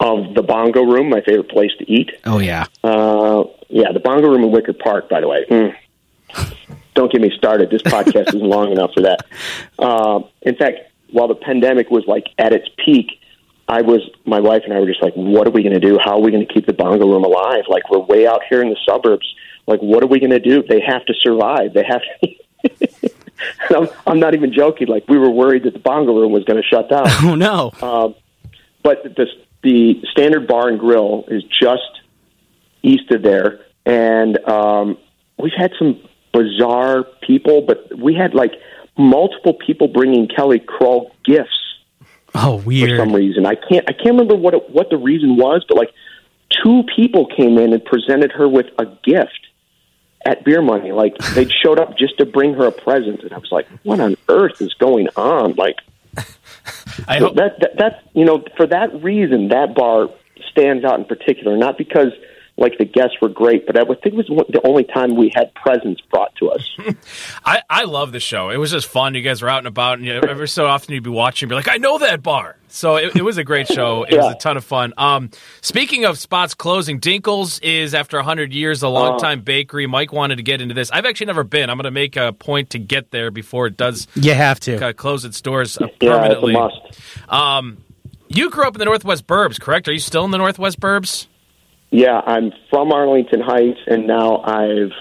of 0.00 0.34
the 0.34 0.42
Bongo 0.42 0.82
Room, 0.84 1.08
my 1.08 1.20
favorite 1.22 1.48
place 1.48 1.72
to 1.78 1.90
eat. 1.90 2.10
Oh 2.24 2.38
yeah, 2.38 2.66
uh, 2.84 3.44
yeah, 3.68 3.92
the 3.92 4.00
Bongo 4.00 4.28
Room 4.28 4.44
in 4.44 4.50
Wicker 4.50 4.72
Park. 4.72 5.08
By 5.08 5.20
the 5.20 5.28
way, 5.28 5.44
mm. 5.48 5.74
don't 6.94 7.10
get 7.10 7.20
me 7.20 7.30
started. 7.36 7.70
This 7.70 7.82
podcast 7.82 8.28
isn't 8.28 8.40
long 8.40 8.72
enough 8.72 8.92
for 8.94 9.02
that. 9.02 9.26
Uh, 9.78 10.20
in 10.42 10.56
fact, 10.56 10.78
while 11.10 11.28
the 11.28 11.34
pandemic 11.34 11.90
was 11.90 12.04
like 12.06 12.26
at 12.38 12.52
its 12.52 12.68
peak, 12.84 13.20
I 13.68 13.82
was 13.82 14.08
my 14.24 14.40
wife 14.40 14.62
and 14.64 14.72
I 14.72 14.80
were 14.80 14.86
just 14.86 15.02
like, 15.02 15.14
what 15.14 15.46
are 15.46 15.50
we 15.50 15.62
going 15.62 15.74
to 15.74 15.80
do? 15.80 15.98
How 16.02 16.12
are 16.12 16.20
we 16.20 16.30
going 16.30 16.46
to 16.46 16.52
keep 16.52 16.66
the 16.66 16.72
Bongo 16.72 17.06
Room 17.06 17.24
alive? 17.24 17.64
Like 17.68 17.90
we're 17.90 18.00
way 18.00 18.26
out 18.26 18.42
here 18.48 18.62
in 18.62 18.68
the 18.68 18.78
suburbs. 18.86 19.26
Like 19.66 19.80
what 19.80 20.02
are 20.02 20.06
we 20.06 20.20
going 20.20 20.30
to 20.30 20.40
do? 20.40 20.62
They 20.62 20.80
have 20.80 21.04
to 21.06 21.14
survive. 21.14 21.72
They 21.74 21.84
have. 21.84 22.02
To 22.02 23.12
I'm, 23.76 23.88
I'm 24.06 24.20
not 24.20 24.34
even 24.34 24.52
joking. 24.52 24.86
Like 24.88 25.08
we 25.08 25.18
were 25.18 25.30
worried 25.30 25.64
that 25.64 25.72
the 25.72 25.80
Bongo 25.80 26.18
Room 26.18 26.32
was 26.32 26.44
going 26.44 26.62
to 26.62 26.66
shut 26.66 26.88
down. 26.88 27.06
Oh 27.22 27.34
no! 27.34 27.72
Um, 27.82 28.14
but 28.82 29.02
the 29.02 29.26
the 29.66 30.00
standard 30.12 30.46
bar 30.46 30.68
and 30.68 30.78
grill 30.78 31.24
is 31.26 31.42
just 31.42 32.00
east 32.82 33.10
of 33.10 33.22
there, 33.22 33.66
and 33.84 34.38
um, 34.48 34.96
we've 35.38 35.52
had 35.56 35.72
some 35.76 36.00
bizarre 36.32 37.04
people, 37.20 37.62
but 37.62 37.98
we 37.98 38.14
had 38.14 38.32
like 38.32 38.52
multiple 38.96 39.54
people 39.54 39.88
bringing 39.88 40.28
Kelly 40.28 40.60
Crull 40.60 41.10
gifts. 41.24 41.50
Oh, 42.32 42.62
weird! 42.64 42.90
For 42.90 42.96
some 42.96 43.12
reason, 43.12 43.44
I 43.44 43.56
can't 43.56 43.84
I 43.90 43.92
can't 43.92 44.10
remember 44.10 44.36
what 44.36 44.54
it, 44.54 44.70
what 44.70 44.88
the 44.88 44.98
reason 44.98 45.36
was, 45.36 45.64
but 45.68 45.76
like 45.76 45.90
two 46.62 46.84
people 46.94 47.26
came 47.26 47.58
in 47.58 47.72
and 47.72 47.84
presented 47.84 48.30
her 48.32 48.48
with 48.48 48.66
a 48.78 48.86
gift 49.02 49.48
at 50.24 50.44
beer 50.44 50.62
money. 50.62 50.92
Like 50.92 51.18
they'd 51.34 51.50
showed 51.50 51.80
up 51.80 51.98
just 51.98 52.18
to 52.18 52.24
bring 52.24 52.54
her 52.54 52.66
a 52.66 52.72
present, 52.72 53.24
and 53.24 53.32
I 53.32 53.38
was 53.38 53.50
like, 53.50 53.66
"What 53.82 53.98
on 53.98 54.16
earth 54.28 54.62
is 54.62 54.74
going 54.74 55.08
on?" 55.16 55.54
Like, 55.54 55.78
I 57.08 57.18
hope 57.18 57.36
that, 57.36 57.60
that 57.60 57.76
that 57.78 58.02
you 58.14 58.24
know 58.24 58.42
for 58.56 58.66
that 58.66 59.02
reason 59.02 59.48
that 59.48 59.74
bar 59.74 60.08
stands 60.50 60.84
out 60.84 60.98
in 60.98 61.04
particular, 61.04 61.56
not 61.56 61.78
because 61.78 62.12
like 62.58 62.78
the 62.78 62.86
guests 62.86 63.16
were 63.20 63.28
great, 63.28 63.66
but 63.66 63.78
I 63.78 63.82
would 63.82 64.00
think 64.00 64.14
it 64.14 64.30
was 64.30 64.46
the 64.48 64.66
only 64.66 64.84
time 64.84 65.14
we 65.14 65.30
had 65.34 65.52
presents 65.54 66.00
brought 66.10 66.34
to 66.36 66.50
us. 66.50 66.68
I, 67.44 67.62
I 67.68 67.84
love 67.84 68.12
the 68.12 68.20
show. 68.20 68.48
It 68.48 68.56
was 68.56 68.70
just 68.70 68.86
fun. 68.88 69.14
You 69.14 69.20
guys 69.20 69.42
were 69.42 69.48
out 69.50 69.58
and 69.58 69.66
about, 69.66 69.98
and 69.98 70.06
you 70.06 70.14
every 70.14 70.48
so 70.48 70.66
often 70.66 70.94
you'd 70.94 71.04
be 71.04 71.10
watching, 71.10 71.46
and 71.46 71.50
be 71.50 71.56
like, 71.56 71.68
I 71.68 71.76
know 71.76 71.98
that 71.98 72.22
bar. 72.22 72.56
So 72.68 72.96
it, 72.96 73.16
it 73.16 73.22
was 73.22 73.36
a 73.36 73.44
great 73.44 73.68
show. 73.68 74.04
It 74.04 74.14
yeah. 74.14 74.24
was 74.24 74.34
a 74.34 74.38
ton 74.38 74.56
of 74.56 74.64
fun. 74.64 74.94
Um, 74.96 75.30
speaking 75.60 76.04
of 76.04 76.18
spots 76.18 76.54
closing, 76.54 76.98
Dinkel's 76.98 77.58
is 77.60 77.94
after 77.94 78.20
hundred 78.22 78.52
years 78.52 78.82
a 78.82 78.88
long-time 78.88 79.40
uh, 79.40 79.42
bakery. 79.42 79.86
Mike 79.86 80.12
wanted 80.12 80.36
to 80.36 80.42
get 80.42 80.60
into 80.62 80.74
this. 80.74 80.90
I've 80.90 81.04
actually 81.04 81.26
never 81.26 81.44
been. 81.44 81.68
I'm 81.68 81.76
going 81.76 81.84
to 81.84 81.90
make 81.90 82.16
a 82.16 82.32
point 82.32 82.70
to 82.70 82.78
get 82.78 83.10
there 83.10 83.30
before 83.30 83.66
it 83.66 83.76
does. 83.76 84.08
You 84.14 84.32
have 84.32 84.60
to 84.60 84.88
uh, 84.88 84.92
close 84.94 85.24
its 85.24 85.40
doors 85.42 85.76
uh, 85.76 85.88
permanently. 86.00 86.54
Yeah, 86.54 86.68
it's 86.68 86.76
a 86.76 87.30
must. 87.30 87.32
Um, 87.32 87.78
you 88.28 88.50
grew 88.50 88.66
up 88.66 88.74
in 88.74 88.78
the 88.78 88.86
Northwest 88.86 89.26
Burbs, 89.26 89.60
correct? 89.60 89.88
Are 89.88 89.92
you 89.92 89.98
still 89.98 90.24
in 90.24 90.30
the 90.30 90.38
Northwest 90.38 90.80
Burbs? 90.80 91.26
Yeah, 91.96 92.20
I'm 92.26 92.52
from 92.68 92.92
Arlington 92.92 93.40
Heights, 93.40 93.80
and 93.86 94.06
now 94.06 94.42
I've 94.42 94.92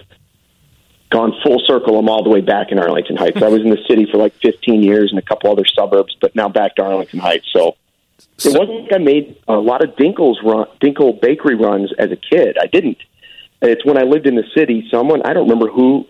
gone 1.10 1.34
full 1.44 1.62
circle. 1.68 2.00
I'm 2.00 2.08
all 2.08 2.24
the 2.24 2.30
way 2.30 2.40
back 2.40 2.72
in 2.72 2.80
Arlington 2.80 3.18
Heights. 3.18 3.42
I 3.42 3.50
was 3.50 3.64
in 3.64 3.70
the 3.70 3.84
city 3.86 4.08
for 4.10 4.18
like 4.18 4.34
15 4.36 4.82
years 4.82 5.12
in 5.12 5.18
a 5.18 5.22
couple 5.22 5.52
other 5.52 5.66
suburbs, 5.66 6.16
but 6.22 6.34
now 6.38 6.48
back 6.48 6.78
to 6.78 6.84
Arlington 6.84 7.20
Heights. 7.20 7.48
So, 7.52 7.76
so 8.38 8.50
it 8.50 8.58
wasn't 8.58 8.84
like 8.84 8.94
I 8.94 9.00
made 9.00 9.38
a 9.46 9.56
lot 9.56 9.84
of 9.84 9.98
Dinkel's 9.98 10.40
run, 10.42 10.68
Dinkel 10.82 11.20
bakery 11.20 11.56
runs 11.56 11.92
as 12.00 12.14
a 12.14 12.16
kid. 12.16 12.56
I 12.62 12.68
didn't. 12.68 13.00
It's 13.62 13.84
when 13.84 13.98
I 13.98 14.04
lived 14.04 14.26
in 14.26 14.36
the 14.36 14.48
city. 14.56 14.88
Someone 14.90 15.22
I 15.26 15.34
don't 15.34 15.50
remember 15.50 15.70
who 15.70 16.08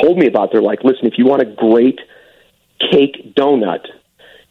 told 0.00 0.18
me 0.18 0.28
about. 0.28 0.52
They're 0.52 0.62
like, 0.62 0.84
listen, 0.84 1.06
if 1.06 1.14
you 1.18 1.26
want 1.26 1.42
a 1.42 1.46
great 1.46 1.98
cake 2.92 3.34
donut, 3.34 3.88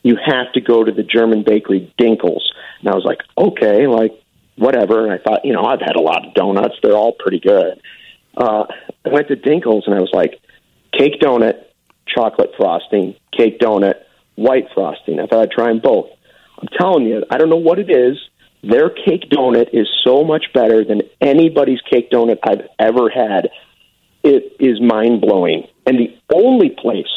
you 0.03 0.17
have 0.17 0.51
to 0.55 0.59
go 0.59 0.83
to 0.83 0.91
the 0.91 1.03
German 1.03 1.43
bakery 1.43 1.93
Dinkel's. 1.97 2.51
And 2.81 2.89
I 2.89 2.93
was 2.93 3.05
like, 3.05 3.19
okay, 3.37 3.87
like 3.87 4.21
whatever. 4.59 5.05
And 5.05 5.13
I 5.13 5.17
thought, 5.17 5.45
you 5.45 5.53
know, 5.53 5.63
I've 5.63 5.81
had 5.81 5.95
a 5.95 6.01
lot 6.01 6.27
of 6.27 6.33
donuts; 6.33 6.75
they're 6.83 6.93
all 6.95 7.13
pretty 7.17 7.39
good. 7.39 7.81
Uh, 8.37 8.65
I 9.05 9.09
went 9.09 9.27
to 9.29 9.35
Dinkel's 9.35 9.87
and 9.87 9.95
I 9.95 9.99
was 9.99 10.11
like, 10.13 10.39
cake 10.93 11.19
donut, 11.21 11.63
chocolate 12.07 12.51
frosting, 12.57 13.15
cake 13.35 13.59
donut, 13.59 13.95
white 14.35 14.67
frosting. 14.73 15.19
I 15.19 15.25
thought 15.25 15.41
I'd 15.41 15.51
try 15.51 15.67
them 15.67 15.79
both. 15.79 16.09
I'm 16.61 16.67
telling 16.77 17.05
you, 17.05 17.23
I 17.29 17.37
don't 17.37 17.49
know 17.49 17.57
what 17.57 17.79
it 17.79 17.89
is. 17.89 18.17
Their 18.61 18.89
cake 18.89 19.29
donut 19.29 19.69
is 19.73 19.87
so 20.03 20.23
much 20.23 20.45
better 20.53 20.83
than 20.83 21.01
anybody's 21.21 21.81
cake 21.81 22.11
donut 22.11 22.37
I've 22.43 22.67
ever 22.77 23.09
had. 23.09 23.49
It 24.23 24.57
is 24.59 24.81
mind 24.81 25.21
blowing. 25.21 25.67
And 25.85 25.97
the 25.97 26.17
only 26.33 26.69
place 26.69 27.07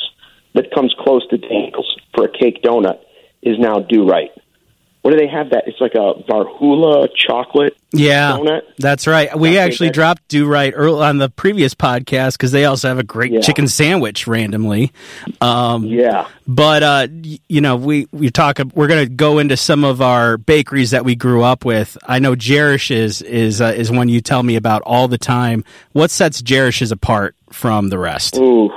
that 0.54 0.72
comes 0.72 0.94
close 0.98 1.26
to 1.28 1.38
Dinkel's 1.38 1.96
for 2.14 2.24
a 2.24 2.32
cake 2.32 2.62
donut 2.62 3.00
is 3.42 3.58
now 3.58 3.80
Do-Rite 3.80 4.30
what 5.02 5.10
do 5.10 5.16
they 5.16 5.26
have 5.26 5.50
that? 5.50 5.64
It's 5.66 5.80
like 5.80 5.94
a 5.94 6.14
Valrhona 6.30 7.08
chocolate 7.16 7.76
yeah, 7.92 8.32
donut. 8.32 8.62
That's 8.78 9.08
right. 9.08 9.36
We 9.36 9.58
actually 9.58 9.90
dropped 9.90 10.28
Do-Rite 10.28 10.76
on 10.76 11.18
the 11.18 11.28
previous 11.28 11.74
podcast 11.74 12.34
because 12.34 12.52
they 12.52 12.64
also 12.64 12.86
have 12.86 13.00
a 13.00 13.02
great 13.04 13.32
yeah. 13.32 13.40
chicken 13.40 13.66
sandwich 13.66 14.28
randomly. 14.28 14.92
Um, 15.40 15.84
yeah, 15.86 16.28
but 16.46 16.82
uh, 16.84 17.08
you 17.48 17.60
know, 17.60 17.74
we 17.74 18.06
we 18.12 18.30
talk. 18.30 18.60
We're 18.74 18.86
going 18.86 19.04
to 19.04 19.12
go 19.12 19.40
into 19.40 19.56
some 19.56 19.82
of 19.82 20.00
our 20.00 20.36
bakeries 20.36 20.92
that 20.92 21.04
we 21.04 21.16
grew 21.16 21.42
up 21.42 21.64
with. 21.64 21.98
I 22.06 22.20
know 22.20 22.36
Jarosch 22.36 22.94
is 22.94 23.22
is 23.22 23.60
uh, 23.60 23.74
is 23.76 23.90
one 23.90 24.08
you 24.08 24.20
tell 24.20 24.42
me 24.42 24.54
about 24.54 24.82
all 24.82 25.08
the 25.08 25.18
time. 25.18 25.64
What 25.90 26.12
sets 26.12 26.40
Jarosch's 26.40 26.92
apart 26.92 27.34
from 27.50 27.88
the 27.88 27.98
rest? 27.98 28.36
Ooh, 28.36 28.70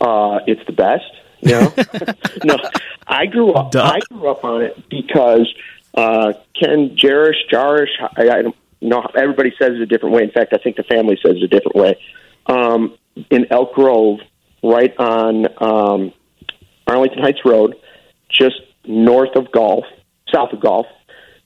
uh, 0.00 0.38
it's 0.46 0.64
the 0.66 0.72
best. 0.72 1.04
Know, 1.44 1.72
no, 2.44 2.56
I 3.06 3.26
grew 3.26 3.52
up. 3.52 3.70
Duh. 3.70 3.82
I 3.82 4.00
grew 4.00 4.28
up 4.28 4.44
on 4.44 4.62
it 4.62 4.88
because 4.88 5.52
uh, 5.94 6.32
Ken 6.58 6.96
Jarosch, 6.96 7.48
Jarosch. 7.52 7.88
I, 8.16 8.22
I 8.28 8.42
don't 8.42 8.56
know. 8.80 9.06
Everybody 9.16 9.52
says 9.58 9.72
it 9.72 9.80
a 9.80 9.86
different 9.86 10.14
way. 10.14 10.22
In 10.22 10.30
fact, 10.30 10.52
I 10.52 10.58
think 10.58 10.76
the 10.76 10.82
family 10.84 11.18
says 11.24 11.36
it 11.36 11.42
a 11.42 11.48
different 11.48 11.76
way. 11.76 11.98
Um, 12.46 12.96
in 13.30 13.46
Elk 13.50 13.74
Grove, 13.74 14.20
right 14.62 14.94
on 14.98 15.46
um, 15.58 16.12
Arlington 16.86 17.22
Heights 17.22 17.40
Road, 17.44 17.76
just 18.28 18.60
north 18.86 19.36
of 19.36 19.50
Golf, 19.52 19.84
south 20.32 20.52
of 20.52 20.60
Golf, 20.60 20.86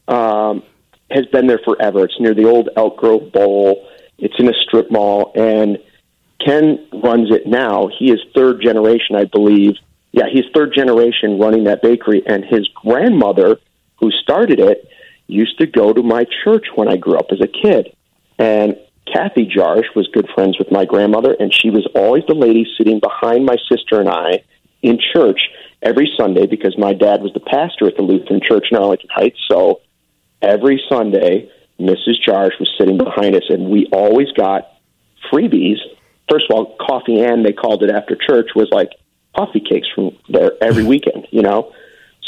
um, 0.06 0.62
has 1.10 1.26
been 1.26 1.46
there 1.46 1.60
forever. 1.64 2.04
It's 2.04 2.18
near 2.18 2.34
the 2.34 2.44
old 2.44 2.70
Elk 2.76 2.96
Grove 2.96 3.32
Bowl. 3.32 3.88
It's 4.18 4.34
in 4.38 4.48
a 4.48 4.54
strip 4.66 4.90
mall, 4.90 5.32
and 5.34 5.78
Ken 6.44 6.86
runs 6.92 7.30
it 7.30 7.46
now. 7.46 7.88
He 7.98 8.10
is 8.10 8.20
third 8.34 8.62
generation, 8.62 9.16
I 9.16 9.24
believe, 9.24 9.74
yeah, 10.12 10.24
he's 10.32 10.44
third 10.54 10.72
generation 10.74 11.38
running 11.38 11.64
that 11.64 11.82
bakery, 11.82 12.22
and 12.26 12.44
his 12.44 12.68
grandmother, 12.68 13.58
who 14.00 14.10
started 14.10 14.60
it, 14.60 14.88
used 15.26 15.58
to 15.58 15.66
go 15.66 15.92
to 15.92 16.02
my 16.02 16.24
church 16.44 16.66
when 16.74 16.88
I 16.88 16.96
grew 16.96 17.18
up 17.18 17.26
as 17.30 17.40
a 17.40 17.48
kid. 17.48 17.94
And 18.38 18.76
Kathy 19.12 19.46
Jarosch 19.46 19.94
was 19.94 20.08
good 20.08 20.28
friends 20.34 20.58
with 20.58 20.70
my 20.70 20.84
grandmother, 20.84 21.36
and 21.38 21.52
she 21.52 21.70
was 21.70 21.86
always 21.94 22.24
the 22.26 22.34
lady 22.34 22.66
sitting 22.76 23.00
behind 23.00 23.44
my 23.44 23.56
sister 23.70 24.00
and 24.00 24.08
I 24.08 24.44
in 24.82 24.98
church 25.12 25.40
every 25.82 26.10
Sunday 26.16 26.46
because 26.46 26.76
my 26.78 26.94
dad 26.94 27.20
was 27.22 27.32
the 27.32 27.40
pastor 27.40 27.86
at 27.86 27.96
the 27.96 28.02
Lutheran 28.02 28.40
Church 28.40 28.68
in 28.70 28.78
Arlington 28.78 29.10
Heights. 29.12 29.38
So 29.50 29.80
every 30.40 30.80
Sunday, 30.88 31.50
Mrs. 31.78 32.22
Jarosch 32.26 32.58
was 32.58 32.72
sitting 32.78 32.98
behind 32.98 33.34
us, 33.34 33.44
and 33.48 33.70
we 33.70 33.86
always 33.92 34.30
got 34.32 34.68
freebies. 35.30 35.78
First 36.30 36.46
of 36.50 36.56
all, 36.56 36.76
coffee 36.76 37.20
and 37.20 37.44
they 37.44 37.52
called 37.52 37.82
it 37.82 37.90
after 37.90 38.16
church 38.16 38.50
was 38.54 38.68
like 38.70 38.90
coffee 39.38 39.60
cakes 39.60 39.88
from 39.94 40.16
there 40.28 40.52
every 40.60 40.84
weekend, 40.94 41.26
you 41.30 41.42
know? 41.42 41.72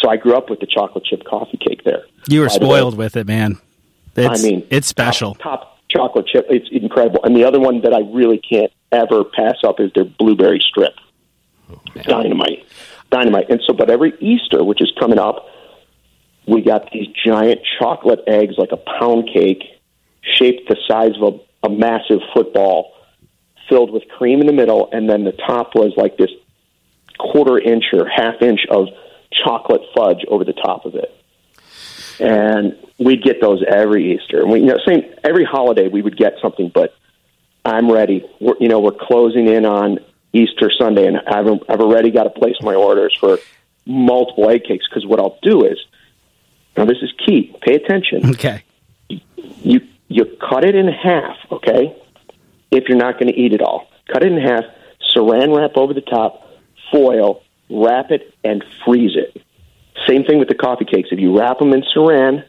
So 0.01 0.09
I 0.09 0.17
grew 0.17 0.35
up 0.35 0.49
with 0.49 0.61
the 0.61 0.67
chocolate 0.67 1.05
chip 1.05 1.25
coffee 1.25 1.59
cake 1.59 1.85
there. 1.85 2.05
You 2.29 2.41
were 2.41 2.49
spoiled 2.49 2.97
with 2.97 3.17
it, 3.17 3.27
man. 3.27 3.59
It's, 4.17 4.45
I 4.45 4.49
mean, 4.49 4.67
it's 4.71 4.87
special. 4.87 5.35
Top, 5.35 5.43
top, 5.43 5.79
chocolate 5.89 6.27
chip. 6.27 6.47
It's 6.49 6.69
incredible. 6.71 7.21
And 7.23 7.37
the 7.37 7.45
other 7.45 7.61
one 7.61 7.83
that 7.83 7.93
I 7.93 8.01
really 8.01 8.39
can't 8.39 8.73
ever 8.93 9.25
pass 9.25 9.57
up 9.63 9.79
is 9.79 9.93
their 9.95 10.05
blueberry 10.05 10.61
strip. 10.67 10.95
Oh, 11.71 11.81
Dynamite. 12.03 12.67
Dynamite. 13.11 13.51
And 13.51 13.61
so, 13.67 13.75
but 13.75 13.91
every 13.91 14.15
Easter, 14.21 14.65
which 14.65 14.81
is 14.81 14.93
coming 14.99 15.19
up, 15.19 15.47
we 16.47 16.63
got 16.63 16.91
these 16.93 17.09
giant 17.25 17.61
chocolate 17.79 18.21
eggs, 18.27 18.55
like 18.57 18.73
a 18.73 18.77
pound 18.77 19.29
cake, 19.33 19.63
shaped 20.23 20.69
the 20.69 20.77
size 20.89 21.13
of 21.21 21.35
a, 21.63 21.67
a 21.67 21.71
massive 21.71 22.21
football, 22.35 22.93
filled 23.69 23.93
with 23.93 24.03
cream 24.09 24.41
in 24.41 24.47
the 24.47 24.53
middle, 24.53 24.89
and 24.93 25.09
then 25.09 25.25
the 25.25 25.33
top 25.33 25.75
was 25.75 25.93
like 25.97 26.17
this 26.17 26.31
quarter 27.21 27.59
inch 27.59 27.85
or 27.93 28.09
half 28.09 28.43
inch 28.43 28.61
of 28.71 28.89
chocolate 29.33 29.83
fudge 29.97 30.25
over 30.29 30.45
the 30.45 30.53
top 30.53 30.85
of 30.87 30.95
it. 30.95 31.15
and 32.19 32.77
we'd 32.99 33.23
get 33.23 33.41
those 33.41 33.63
every 33.67 34.15
Easter. 34.15 34.41
And 34.41 34.51
we, 34.51 34.61
you 34.61 34.67
know, 34.67 34.79
same 34.87 35.03
every 35.25 35.45
holiday 35.45 35.89
we 35.89 36.03
would 36.03 36.17
get 36.17 36.35
something. 36.43 36.71
But 36.73 36.95
I'm 37.65 37.91
ready. 37.91 38.25
We're, 38.41 38.57
you 38.61 38.69
know, 38.69 38.81
we're 38.81 38.93
closing 38.93 39.49
in 39.49 39.65
on 39.65 39.99
Easter 40.33 40.71
Sunday, 40.77 41.07
and 41.07 41.19
I've 41.19 41.47
I've 41.69 41.81
already 41.81 42.11
got 42.11 42.25
to 42.25 42.31
place 42.31 42.57
my 42.61 42.75
orders 42.75 43.17
for 43.19 43.39
multiple 43.87 44.49
egg 44.51 44.65
cakes 44.65 44.87
because 44.89 45.07
what 45.07 45.19
I'll 45.19 45.39
do 45.43 45.65
is 45.65 45.79
now 46.77 46.85
this 46.85 46.99
is 47.03 47.13
key. 47.27 47.57
Pay 47.63 47.75
attention. 47.75 48.31
Okay. 48.31 48.63
You 49.63 49.81
you 50.09 50.25
cut 50.41 50.65
it 50.65 50.75
in 50.75 50.89
half. 50.89 51.37
Okay. 51.51 51.97
If 52.71 52.89
you're 52.89 52.99
not 52.99 53.15
going 53.15 53.33
to 53.33 53.39
eat 53.39 53.53
it 53.53 53.63
all, 53.63 53.89
cut 54.13 54.23
it 54.23 54.31
in 54.31 54.39
half. 54.41 54.65
Saran 55.15 55.57
wrap 55.57 55.77
over 55.77 55.93
the 55.93 56.03
top, 56.03 56.47
foil, 56.91 57.43
wrap 57.69 58.11
it, 58.11 58.35
and 58.45 58.65
freeze 58.85 59.17
it. 59.17 59.43
Same 60.09 60.25
thing 60.25 60.39
with 60.39 60.49
the 60.49 60.55
coffee 60.55 60.85
cakes. 60.85 61.11
If 61.13 61.19
you 61.19 61.39
wrap 61.39 61.59
them 61.59 61.73
in 61.73 61.83
saran 61.95 62.45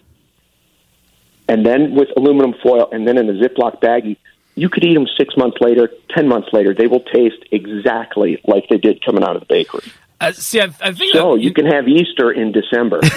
and 1.48 1.66
then 1.66 1.96
with 1.96 2.10
aluminum 2.16 2.54
foil 2.64 2.90
and 2.92 3.08
then 3.08 3.18
in 3.18 3.30
a 3.30 3.34
Ziploc 3.34 3.82
baggie, 3.82 4.18
you 4.56 4.70
could 4.70 4.84
eat 4.84 4.94
them 4.94 5.08
six 5.18 5.36
months 5.38 5.58
later, 5.62 5.90
ten 6.10 6.28
months 6.28 6.50
later. 6.54 6.74
They 6.74 6.88
will 6.88 7.02
taste 7.02 7.44
exactly 7.52 8.42
like 8.46 8.68
they 8.70 8.78
did 8.78 9.04
coming 9.04 9.24
out 9.24 9.36
of 9.36 9.42
the 9.42 9.46
bakery. 9.46 9.92
Uh, 10.22 10.32
see, 10.34 10.62
I, 10.62 10.66
I 10.80 10.92
think 10.94 11.14
So 11.14 11.34
you 11.34 11.52
can 11.52 11.66
have 11.66 11.88
Easter 11.88 12.32
in 12.32 12.52
December. 12.52 13.00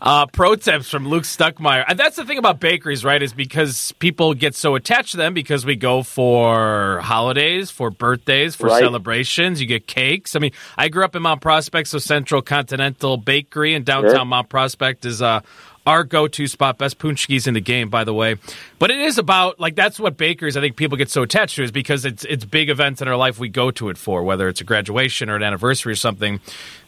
uh, 0.00 0.26
pro 0.32 0.54
tips 0.54 0.88
from 0.88 1.08
Luke 1.08 1.24
Stuckmeyer. 1.24 1.84
And 1.88 1.98
that's 1.98 2.16
the 2.16 2.24
thing 2.24 2.38
about 2.38 2.60
bakeries, 2.60 3.04
right? 3.04 3.22
Is 3.22 3.32
because 3.32 3.92
people 3.98 4.34
get 4.34 4.54
so 4.54 4.76
attached 4.76 5.10
to 5.12 5.16
them 5.16 5.34
because 5.34 5.66
we 5.66 5.76
go 5.76 6.02
for 6.04 7.00
holidays, 7.02 7.70
for 7.70 7.90
birthdays, 7.90 8.54
for 8.54 8.68
Right. 8.68 8.80
celebrations. 8.80 9.60
You 9.60 9.66
get 9.66 9.86
cakes. 9.88 10.36
I 10.36 10.38
mean, 10.38 10.52
I 10.78 10.88
grew 10.88 11.04
up 11.04 11.16
in 11.16 11.22
Mount 11.22 11.40
Prospect, 11.40 11.88
so 11.88 11.98
Central 11.98 12.40
Continental 12.40 13.16
Bakery 13.16 13.74
in 13.74 13.82
downtown 13.82 14.14
Sure. 14.14 14.24
Mount 14.24 14.48
Prospect 14.48 15.04
is 15.04 15.20
uh, 15.20 15.40
our 15.86 16.04
go-to 16.04 16.46
spot. 16.46 16.78
Best 16.78 16.98
paczkis 16.98 17.46
in 17.46 17.54
the 17.54 17.60
game, 17.60 17.88
by 17.88 18.04
the 18.04 18.14
way. 18.14 18.36
But 18.78 18.90
it 18.90 18.98
is 18.98 19.18
about 19.18 19.58
like 19.58 19.74
that's 19.74 19.98
what 19.98 20.16
bakeries. 20.16 20.56
I 20.56 20.60
think 20.60 20.76
people 20.76 20.96
get 20.96 21.10
so 21.10 21.22
attached 21.22 21.56
to 21.56 21.62
is 21.62 21.72
because 21.72 22.04
it's 22.04 22.24
it's 22.24 22.44
big 22.44 22.70
events 22.70 23.00
in 23.02 23.08
our 23.08 23.16
life 23.16 23.38
we 23.38 23.48
go 23.48 23.70
to 23.72 23.88
it 23.88 23.98
for, 23.98 24.22
whether 24.22 24.48
it's 24.48 24.60
a 24.60 24.64
graduation 24.64 25.30
or 25.30 25.36
an 25.36 25.42
anniversary 25.42 25.92
or 25.92 25.96
something. 25.96 26.40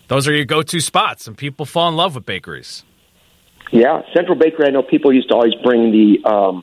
Those 0.08 0.28
are 0.28 0.34
your 0.34 0.44
go-to 0.44 0.80
spots, 0.80 1.26
and 1.26 1.36
people 1.36 1.64
fall 1.64 1.88
in 1.88 1.96
love 1.96 2.14
with 2.14 2.26
bakeries. 2.26 2.84
yeah, 3.72 4.02
Central 4.14 4.36
Bakery. 4.36 4.66
I 4.66 4.70
know 4.70 4.82
people 4.82 5.12
used 5.12 5.28
to 5.30 5.34
always 5.34 5.54
bring 5.64 5.90
the 5.90 6.28
um, 6.28 6.62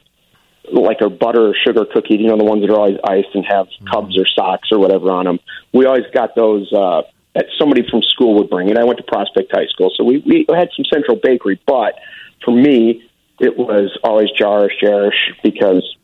like 0.71 0.97
a 1.01 1.09
butter 1.09 1.49
or 1.49 1.55
sugar 1.65 1.85
cookie. 1.91 2.15
You 2.15 2.27
know, 2.27 2.37
the 2.37 2.43
ones 2.43 2.61
that 2.61 2.71
are 2.71 2.79
always 2.79 2.99
iced 3.03 3.33
and 3.33 3.45
have 3.49 3.67
cubs 3.91 4.17
or 4.17 4.25
socks 4.35 4.69
or 4.71 4.79
whatever 4.79 5.11
on 5.11 5.25
them. 5.25 5.39
We 5.73 5.85
always 5.85 6.05
got 6.13 6.35
those. 6.35 6.71
Uh, 6.71 7.01
that 7.35 7.45
somebody 7.57 7.83
from 7.89 8.01
school 8.01 8.35
would 8.35 8.49
bring 8.49 8.69
it. 8.69 8.77
I 8.77 8.83
went 8.83 8.97
to 8.97 9.03
Prospect 9.03 9.51
High 9.53 9.67
School, 9.67 9.91
so 9.95 10.03
we 10.03 10.23
we 10.25 10.45
had 10.49 10.69
some 10.75 10.85
Central 10.91 11.17
Bakery. 11.21 11.59
But 11.65 11.95
for 12.43 12.51
me, 12.51 13.03
it 13.39 13.57
was 13.57 13.97
always 14.03 14.29
Jarosch 14.39 14.81
Jarosch 14.81 15.19
because 15.43 15.95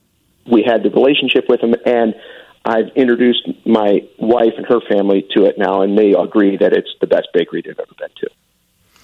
we 0.45 0.63
had 0.63 0.83
the 0.83 0.89
relationship 0.89 1.45
with 1.49 1.61
them, 1.61 1.75
and 1.85 2.15
I've 2.63 2.89
introduced 2.95 3.47
my 3.65 4.01
wife 4.17 4.53
and 4.57 4.65
her 4.67 4.79
family 4.89 5.27
to 5.35 5.45
it 5.45 5.57
now, 5.57 5.81
and 5.81 5.97
they 5.97 6.13
agree 6.13 6.57
that 6.57 6.73
it's 6.73 6.89
the 7.01 7.07
best 7.07 7.27
bakery 7.33 7.61
they've 7.61 7.77
ever 7.77 7.93
been 7.97 8.09
to. 8.21 8.29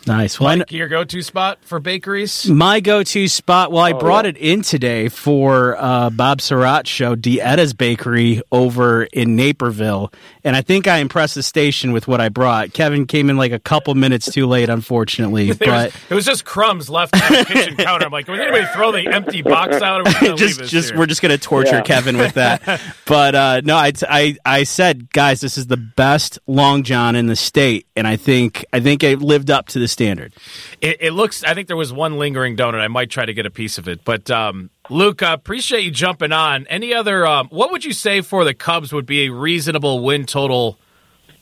Nice. 0.07 0.39
Well, 0.39 0.57
Mike, 0.57 0.71
your 0.71 0.87
go-to 0.87 1.21
spot 1.21 1.59
for 1.61 1.79
bakeries? 1.79 2.49
my 2.49 2.79
go-to 2.79 3.27
spot. 3.27 3.71
Well, 3.71 3.83
I 3.83 3.91
Oh, 3.91 3.99
brought 3.99 4.25
yeah. 4.25 4.29
it 4.29 4.37
in 4.37 4.61
today 4.63 5.09
for 5.09 5.75
uh, 5.77 6.09
Bob 6.09 6.39
Sirott 6.39 6.87
show, 6.87 7.15
Dietta's 7.15 7.73
Bakery 7.73 8.41
over 8.51 9.03
in 9.03 9.35
Naperville, 9.35 10.11
and 10.43 10.55
I 10.55 10.61
think 10.63 10.87
I 10.87 10.97
impressed 10.97 11.35
the 11.35 11.43
station 11.43 11.91
with 11.91 12.07
what 12.07 12.19
I 12.19 12.29
brought. 12.29 12.73
Kevin 12.73 13.05
came 13.05 13.29
in 13.29 13.37
like 13.37 13.51
a 13.51 13.59
couple 13.59 13.93
minutes 13.93 14.31
too 14.31 14.47
late, 14.47 14.69
unfortunately, 14.69 15.51
There 15.53 15.71
was- 15.71 15.91
but 15.93 16.01
it 16.09 16.15
was 16.15 16.25
just 16.25 16.45
crumbs 16.45 16.89
left 16.89 17.13
on 17.15 17.37
the 17.37 17.45
kitchen 17.45 17.75
counter. 17.77 18.05
I'm 18.07 18.11
like, 18.11 18.27
was 18.27 18.39
anybody 18.39 18.65
throw 18.73 18.91
the 18.91 19.07
empty 19.07 19.41
box 19.43 19.75
out? 19.83 20.01
Or 20.01 20.03
we're 20.05 20.13
gonna 20.13 20.29
leave 20.35 20.37
just 20.57 20.71
just 20.71 20.89
here? 20.89 20.97
we're 20.99 21.05
just 21.05 21.21
gonna 21.21 21.37
torture 21.37 21.75
Yeah. 21.75 21.81
Kevin 21.81 22.17
with 22.17 22.33
that. 22.33 22.81
but 23.05 23.35
uh, 23.35 23.61
no, 23.63 23.75
I, 23.75 23.91
I 24.09 24.37
I 24.45 24.63
said, 24.63 25.11
guys, 25.13 25.41
this 25.41 25.57
is 25.59 25.67
the 25.67 25.77
best 25.77 26.39
Long 26.47 26.81
John 26.83 27.15
in 27.15 27.27
the 27.27 27.35
state, 27.35 27.85
and 27.95 28.07
I 28.07 28.15
think 28.15 28.65
I 28.73 28.79
think 28.79 29.03
it 29.03 29.19
lived 29.21 29.51
up 29.51 29.67
to 29.69 29.79
the 29.79 29.90
standard. 29.91 30.33
It, 30.81 30.97
it 30.99 31.11
looks. 31.11 31.43
I 31.43 31.53
think 31.53 31.67
there 31.67 31.77
was 31.77 31.93
one 31.93 32.17
lingering 32.17 32.57
donut. 32.57 32.79
I 32.79 32.87
might 32.87 33.09
try 33.09 33.25
to 33.25 33.33
get 33.33 33.45
a 33.45 33.51
piece 33.51 33.77
of 33.77 33.87
it. 33.87 34.03
But 34.03 34.31
um, 34.31 34.69
Luke, 34.89 35.21
uh, 35.21 35.35
appreciate 35.37 35.83
you 35.83 35.91
jumping 35.91 36.31
on. 36.31 36.65
Any 36.67 36.93
other? 36.93 37.25
Um, 37.27 37.47
what 37.49 37.71
would 37.71 37.85
you 37.85 37.93
say 37.93 38.21
for 38.21 38.43
the 38.43 38.53
Cubs 38.53 38.91
would 38.91 39.05
be 39.05 39.25
a 39.25 39.29
reasonable 39.29 40.03
win 40.03 40.25
total 40.25 40.77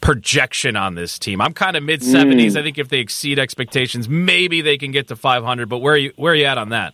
projection 0.01 0.75
on 0.75 0.95
this 0.95 1.17
team? 1.19 1.41
I'm 1.41 1.53
kind 1.53 1.77
of 1.77 1.83
mid 1.83 2.01
70s. 2.01 2.55
I 2.57 2.63
think 2.63 2.77
if 2.77 2.89
they 2.89 2.99
exceed 2.99 3.39
expectations, 3.39 4.09
maybe 4.09 4.61
they 4.61 4.77
can 4.77 4.91
get 4.91 5.07
to 5.09 5.15
500. 5.15 5.69
But 5.69 5.79
where 5.79 5.93
are 5.93 5.97
you? 5.97 6.13
Where 6.15 6.33
are 6.33 6.35
you 6.35 6.45
at 6.45 6.57
on 6.57 6.69
that? 6.69 6.93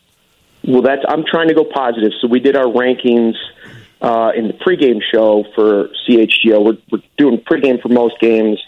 Well, 0.68 0.82
that's 0.82 1.04
I'm 1.08 1.24
trying 1.26 1.48
to 1.50 1.54
go 1.54 1.64
positive. 1.64 2.12
So 2.22 2.28
we 2.28 2.40
did 2.40 2.56
our 2.56 2.66
rankings 2.66 3.36
uh, 4.02 4.32
in 4.36 4.48
the 4.48 4.54
pregame 4.54 5.00
show 5.14 5.46
for 5.56 5.90
CHGO. 6.08 6.64
We're, 6.64 6.78
we're 6.92 7.04
doing 7.18 7.40
pregame 7.40 7.82
for 7.82 7.90
most 7.90 8.20
games, 8.20 8.62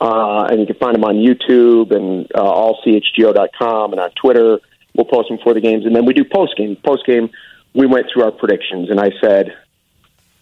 uh, 0.00 0.44
and 0.50 0.60
you 0.60 0.66
can 0.66 0.76
find 0.76 0.94
them 0.94 1.04
on 1.04 1.16
YouTube 1.16 1.94
and 1.94 2.30
uh, 2.34 2.40
allchgo.com 2.40 3.92
and 3.92 4.00
on 4.00 4.10
Twitter. 4.12 4.60
We'll 4.94 5.06
post 5.06 5.28
them 5.28 5.38
for 5.42 5.54
the 5.54 5.60
games, 5.60 5.86
and 5.86 5.94
then 5.94 6.06
we 6.06 6.14
do 6.14 6.24
post 6.24 6.56
game. 6.56 6.76
Post 6.76 7.06
game, 7.06 7.30
we 7.74 7.86
went 7.86 8.06
through 8.12 8.24
our 8.24 8.32
predictions, 8.32 8.90
and 8.90 9.00
I 9.00 9.10
said, 9.20 9.56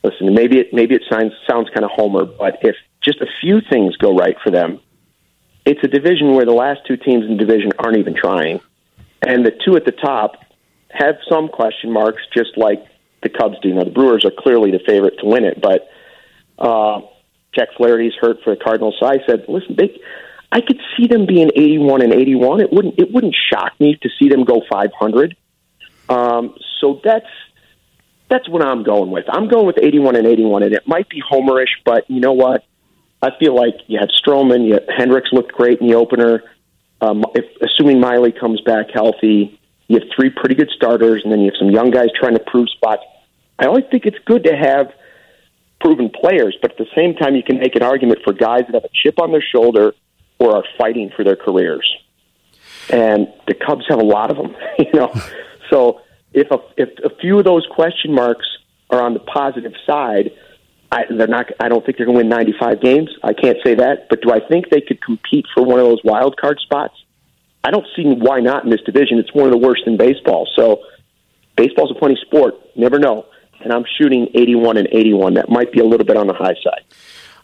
"Listen, 0.02 0.34
maybe 0.34 0.58
it 0.58 0.72
maybe 0.72 0.94
it 0.94 1.02
sounds 1.10 1.32
sounds 1.48 1.68
kind 1.70 1.84
of 1.84 1.90
homer, 1.90 2.24
but 2.24 2.58
if 2.62 2.76
just 3.02 3.20
a 3.20 3.26
few 3.40 3.60
things 3.60 3.96
go 3.96 4.14
right 4.14 4.36
for 4.42 4.50
them, 4.50 4.80
it's 5.64 5.80
a 5.82 5.88
division 5.88 6.34
where 6.34 6.44
the 6.44 6.52
last 6.52 6.80
two 6.86 6.96
teams 6.96 7.24
in 7.24 7.36
the 7.36 7.44
division 7.44 7.72
aren't 7.78 7.98
even 7.98 8.14
trying, 8.14 8.60
and 9.26 9.44
the 9.44 9.52
two 9.64 9.76
at 9.76 9.84
the 9.84 9.92
top." 9.92 10.42
have 10.90 11.16
some 11.28 11.48
question 11.48 11.92
marks, 11.92 12.22
just 12.34 12.56
like 12.56 12.84
the 13.22 13.28
Cubs 13.28 13.56
do. 13.60 13.72
Now, 13.74 13.84
the 13.84 13.90
Brewers 13.90 14.24
are 14.24 14.30
clearly 14.36 14.70
the 14.70 14.80
favorite 14.86 15.18
to 15.20 15.26
win 15.26 15.44
it, 15.44 15.60
but 15.60 15.88
uh, 16.58 17.02
Jack 17.56 17.68
Flaherty's 17.76 18.14
hurt 18.20 18.38
for 18.44 18.54
the 18.54 18.62
Cardinals. 18.62 18.96
So 19.00 19.06
I 19.06 19.18
said, 19.26 19.44
listen, 19.48 19.76
they, 19.76 19.98
I 20.52 20.60
could 20.60 20.80
see 20.96 21.06
them 21.06 21.26
being 21.26 21.50
81 21.54 22.02
and 22.02 22.12
81. 22.12 22.60
It 22.60 22.72
wouldn't 22.72 22.98
it 22.98 23.12
wouldn't 23.12 23.34
shock 23.50 23.72
me 23.80 23.98
to 24.02 24.08
see 24.18 24.28
them 24.28 24.44
go 24.44 24.62
500. 24.70 25.36
Um, 26.08 26.56
so 26.80 27.00
that's 27.02 27.26
that's 28.28 28.48
what 28.48 28.64
I'm 28.64 28.82
going 28.82 29.10
with. 29.10 29.24
I'm 29.28 29.48
going 29.48 29.66
with 29.66 29.78
81 29.80 30.16
and 30.16 30.26
81, 30.26 30.62
and 30.64 30.74
it 30.74 30.86
might 30.86 31.08
be 31.08 31.22
homerish, 31.22 31.70
but 31.84 32.08
you 32.10 32.20
know 32.20 32.32
what? 32.32 32.64
I 33.22 33.30
feel 33.38 33.54
like 33.54 33.74
you 33.86 33.98
had 33.98 34.10
Stroman, 34.10 34.66
you 34.66 34.74
had, 34.74 34.88
Hendricks 34.96 35.30
looked 35.32 35.52
great 35.52 35.80
in 35.80 35.88
the 35.88 35.94
opener. 35.94 36.42
Um, 37.00 37.24
if 37.34 37.44
assuming 37.62 38.00
Miley 38.00 38.32
comes 38.32 38.60
back 38.62 38.86
healthy, 38.92 39.60
you 39.88 40.00
have 40.00 40.08
three 40.14 40.30
pretty 40.30 40.54
good 40.54 40.70
starters, 40.74 41.22
and 41.22 41.32
then 41.32 41.40
you 41.40 41.46
have 41.46 41.58
some 41.58 41.70
young 41.70 41.90
guys 41.90 42.08
trying 42.18 42.34
to 42.34 42.42
prove 42.44 42.68
spots. 42.70 43.02
I 43.58 43.66
always 43.66 43.84
think 43.90 44.06
it's 44.06 44.18
good 44.26 44.44
to 44.44 44.56
have 44.56 44.92
proven 45.86 46.10
players, 46.10 46.56
but 46.60 46.72
at 46.72 46.78
the 46.78 46.86
same 46.96 47.14
time, 47.14 47.36
you 47.36 47.44
can 47.44 47.60
make 47.60 47.76
an 47.76 47.82
argument 47.82 48.18
for 48.24 48.32
guys 48.32 48.62
that 48.66 48.74
have 48.74 48.84
a 48.84 48.90
chip 48.92 49.20
on 49.20 49.30
their 49.30 49.44
shoulder 49.54 49.94
or 50.40 50.56
are 50.56 50.64
fighting 50.76 51.12
for 51.14 51.24
their 51.24 51.36
careers. 51.36 51.88
And 52.90 53.28
the 53.46 53.54
Cubs 53.54 53.84
have 53.88 54.00
a 54.00 54.04
lot 54.04 54.32
of 54.32 54.36
them, 54.36 54.56
you 54.78 54.92
know. 54.92 55.12
So 55.68 56.00
if 56.32 56.48
a, 56.52 56.58
if 56.76 56.90
a 57.04 57.12
few 57.16 57.40
of 57.40 57.44
those 57.44 57.66
question 57.74 58.14
marks 58.14 58.46
are 58.88 59.02
on 59.02 59.14
the 59.14 59.18
positive 59.18 59.72
side, 59.84 60.30
I, 60.92 61.02
they're 61.10 61.26
not. 61.26 61.46
I 61.58 61.68
don't 61.68 61.84
think 61.84 61.98
they're 61.98 62.06
going 62.06 62.18
to 62.18 62.22
win 62.22 62.28
95 62.28 62.80
games. 62.80 63.10
I 63.24 63.32
can't 63.32 63.58
say 63.64 63.74
that, 63.74 64.06
but 64.08 64.22
do 64.22 64.30
I 64.30 64.38
think 64.38 64.70
they 64.70 64.80
could 64.80 65.02
compete 65.02 65.44
for 65.52 65.64
one 65.64 65.80
of 65.80 65.86
those 65.86 65.98
wild 66.04 66.36
card 66.36 66.60
spots? 66.60 66.94
I 67.64 67.72
don't 67.72 67.86
see 67.96 68.04
why 68.04 68.38
not 68.38 68.62
in 68.62 68.70
this 68.70 68.80
division. 68.82 69.18
It's 69.18 69.34
one 69.34 69.46
of 69.46 69.50
the 69.50 69.58
worst 69.58 69.82
in 69.88 69.96
baseball. 69.96 70.46
So 70.54 70.82
baseball's 71.56 71.90
a 71.90 71.98
funny 71.98 72.16
sport. 72.24 72.54
Never 72.76 73.00
know. 73.00 73.26
And 73.60 73.72
I'm 73.72 73.84
shooting 73.98 74.28
81 74.34 74.76
and 74.76 74.88
81. 74.90 75.34
That 75.34 75.48
might 75.48 75.72
be 75.72 75.80
a 75.80 75.84
little 75.84 76.06
bit 76.06 76.16
on 76.16 76.26
the 76.26 76.34
high 76.34 76.54
side. 76.62 76.84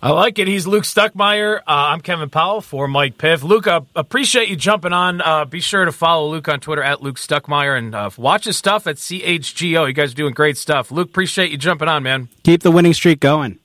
I 0.04 0.10
like 0.10 0.40
it. 0.40 0.48
He's 0.48 0.66
Luke 0.66 0.82
Stuckmeyer. 0.82 1.58
Uh, 1.58 1.62
I'm 1.66 2.00
Kevin 2.00 2.28
Powell 2.28 2.60
for 2.60 2.88
Mike 2.88 3.18
Piff. 3.18 3.44
Luke, 3.44 3.68
uh, 3.68 3.82
appreciate 3.94 4.48
you 4.48 4.56
jumping 4.56 4.92
on. 4.92 5.20
Uh, 5.20 5.44
be 5.44 5.60
sure 5.60 5.84
to 5.84 5.92
follow 5.92 6.28
Luke 6.28 6.48
on 6.48 6.58
Twitter 6.58 6.82
at 6.82 7.02
Luke 7.02 7.18
Stuckmeyer 7.18 7.78
and 7.78 7.94
uh, 7.94 8.10
watch 8.16 8.46
his 8.46 8.56
stuff 8.56 8.88
at 8.88 8.96
CHGO. 8.96 9.86
You 9.86 9.92
guys 9.92 10.10
are 10.10 10.16
doing 10.16 10.34
great 10.34 10.56
stuff. 10.56 10.90
Luke, 10.90 11.08
appreciate 11.10 11.52
you 11.52 11.56
jumping 11.56 11.86
on, 11.86 12.02
man. 12.02 12.28
Keep 12.42 12.62
the 12.62 12.72
winning 12.72 12.94
streak 12.94 13.20
going. 13.20 13.60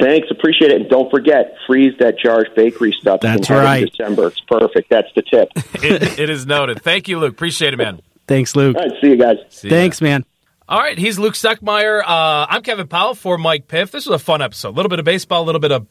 Thanks, 0.00 0.28
appreciate 0.32 0.72
it. 0.72 0.80
And 0.80 0.90
don't 0.90 1.10
forget, 1.10 1.54
freeze 1.66 1.94
that 2.00 2.18
Jar's 2.18 2.48
Bakery 2.56 2.92
stuff. 3.00 3.20
That's 3.20 3.46
can 3.46 3.56
have 3.56 3.64
it 3.64 3.66
right. 3.66 3.90
December. 3.90 4.26
It's 4.26 4.40
perfect. 4.40 4.90
That's 4.90 5.08
the 5.14 5.22
tip. 5.22 5.48
It, 5.82 6.18
it 6.18 6.30
is 6.30 6.44
noted. 6.44 6.82
Thank 6.82 7.06
you, 7.06 7.20
Luke. 7.20 7.34
Appreciate 7.34 7.72
it, 7.72 7.76
man. 7.76 8.00
Thanks, 8.26 8.56
Luke. 8.56 8.76
All 8.76 8.82
right, 8.82 8.92
see 9.00 9.10
you 9.10 9.16
guys. 9.16 9.36
See 9.50 9.68
ya. 9.68 9.74
Thanks, 9.76 10.00
man. 10.00 10.24
All 10.68 10.80
right, 10.80 10.98
he's 10.98 11.16
Luke 11.16 11.34
Stuckmeyer. 11.34 12.00
Uh, 12.02 12.46
I'm 12.48 12.60
Kevin 12.62 12.88
Powell 12.88 13.14
for 13.14 13.38
Mike 13.38 13.68
Piff. 13.68 13.92
This 13.92 14.04
was 14.04 14.20
a 14.20 14.24
fun 14.24 14.42
episode. 14.42 14.70
A 14.70 14.76
little 14.76 14.90
bit 14.90 14.98
of 14.98 15.04
baseball, 15.04 15.44
a 15.44 15.46
little 15.46 15.60
bit 15.60 15.70
of 15.70 15.86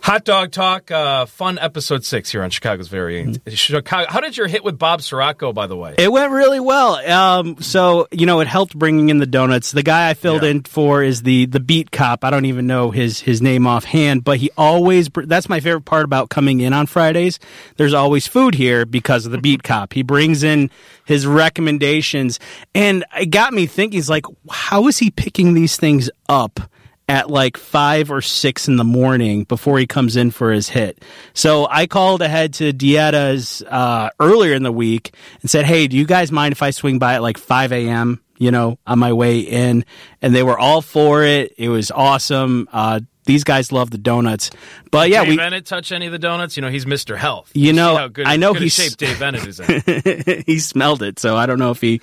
Hot 0.00 0.24
Dog 0.24 0.52
Talk, 0.52 0.90
uh, 0.90 1.26
fun 1.26 1.58
episode 1.58 2.02
six 2.02 2.30
here 2.30 2.42
on 2.42 2.48
Chicago's 2.48 2.88
Very. 2.88 3.24
Mm-hmm. 3.24 3.50
Chicago. 3.52 4.10
How 4.10 4.20
did 4.20 4.36
your 4.38 4.46
hit 4.46 4.64
with 4.64 4.78
Bob 4.78 5.00
Sirott, 5.00 5.54
by 5.54 5.66
the 5.66 5.76
way? 5.76 5.96
It 5.98 6.10
went 6.10 6.32
really 6.32 6.60
well. 6.60 6.94
Um, 7.10 7.56
so 7.60 8.08
you 8.10 8.24
know, 8.24 8.40
it 8.40 8.46
helped 8.48 8.78
bringing 8.78 9.10
in 9.10 9.18
the 9.18 9.26
donuts. 9.26 9.72
The 9.72 9.82
guy 9.82 10.08
I 10.08 10.14
filled 10.14 10.44
Yeah. 10.44 10.50
in 10.50 10.62
for 10.62 11.02
is 11.02 11.22
the 11.22 11.44
the 11.46 11.60
beat 11.60 11.90
cop. 11.90 12.24
I 12.24 12.30
don't 12.30 12.46
even 12.46 12.66
know 12.66 12.90
his 12.90 13.20
his 13.20 13.42
name 13.42 13.66
offhand, 13.66 14.24
but 14.24 14.38
he 14.38 14.50
always. 14.56 15.10
That's 15.14 15.48
my 15.48 15.60
favorite 15.60 15.84
part 15.84 16.04
about 16.06 16.30
coming 16.30 16.60
in 16.60 16.72
on 16.72 16.86
Fridays. 16.86 17.38
There's 17.76 17.92
always 17.94 18.26
food 18.26 18.54
here 18.54 18.86
because 18.86 19.26
of 19.26 19.32
the 19.32 19.38
beat 19.38 19.62
cop. 19.62 19.92
He 19.92 20.02
brings 20.02 20.42
in 20.42 20.70
his 21.04 21.26
recommendations, 21.26 22.40
and 22.74 23.04
it 23.20 23.26
got 23.26 23.52
me 23.52 23.66
thinking. 23.66 23.98
It's 23.98 24.08
like, 24.08 24.24
how 24.50 24.86
is 24.88 24.96
he 24.96 25.10
picking 25.10 25.52
these 25.52 25.76
things 25.76 26.08
up? 26.30 26.60
At 27.08 27.30
like 27.30 27.56
five 27.56 28.10
or 28.10 28.20
six 28.20 28.68
in 28.68 28.76
the 28.76 28.84
morning 28.84 29.44
before 29.44 29.78
he 29.78 29.86
comes 29.86 30.16
in 30.16 30.30
for 30.30 30.52
his 30.52 30.68
hit. 30.68 31.02
So 31.32 31.66
I 31.70 31.86
called 31.86 32.20
ahead 32.20 32.54
to 32.54 32.72
Dieta's 32.72 33.62
uh, 33.62 34.10
earlier 34.20 34.52
in 34.54 34.62
the 34.62 34.72
week 34.72 35.14
and 35.40 35.50
said, 35.50 35.64
"Hey, 35.64 35.88
do 35.88 35.96
you 35.96 36.04
guys 36.04 36.30
mind 36.30 36.52
if 36.52 36.62
I 36.62 36.70
swing 36.70 36.98
by 36.98 37.14
at 37.14 37.22
like 37.22 37.38
five 37.38 37.72
a.m. 37.72 38.20
You 38.36 38.50
know, 38.50 38.78
on 38.86 38.98
my 38.98 39.12
way 39.12 39.40
in?" 39.40 39.84
And 40.20 40.34
they 40.34 40.42
were 40.42 40.58
all 40.58 40.82
for 40.82 41.24
it. 41.24 41.54
It 41.56 41.70
was 41.70 41.90
awesome. 41.90 42.68
Uh, 42.72 43.00
these 43.28 43.44
guys 43.44 43.70
love 43.70 43.90
the 43.90 43.98
donuts, 43.98 44.50
but 44.90 45.10
yeah, 45.10 45.20
Dave 45.20 45.28
we 45.28 45.36
Bennett 45.36 45.66
touch 45.66 45.92
any 45.92 46.06
of 46.06 46.12
the 46.12 46.18
donuts? 46.18 46.56
You 46.56 46.62
know, 46.62 46.70
he's 46.70 46.86
Mr. 46.86 47.16
Health. 47.16 47.52
You 47.54 47.72
know, 47.72 47.96
how 47.96 48.08
good, 48.08 48.26
I 48.26 48.36
know 48.36 48.54
he's- 48.54 48.72
shape 48.72 48.96
Dave 48.96 49.18
Bennett 49.20 49.46
is 49.46 49.60
in. 49.60 50.42
he 50.46 50.58
smelled 50.58 51.02
it. 51.02 51.18
So 51.18 51.36
I 51.36 51.46
don't 51.46 51.58
know 51.58 51.70
if 51.70 51.80
he, 51.80 52.00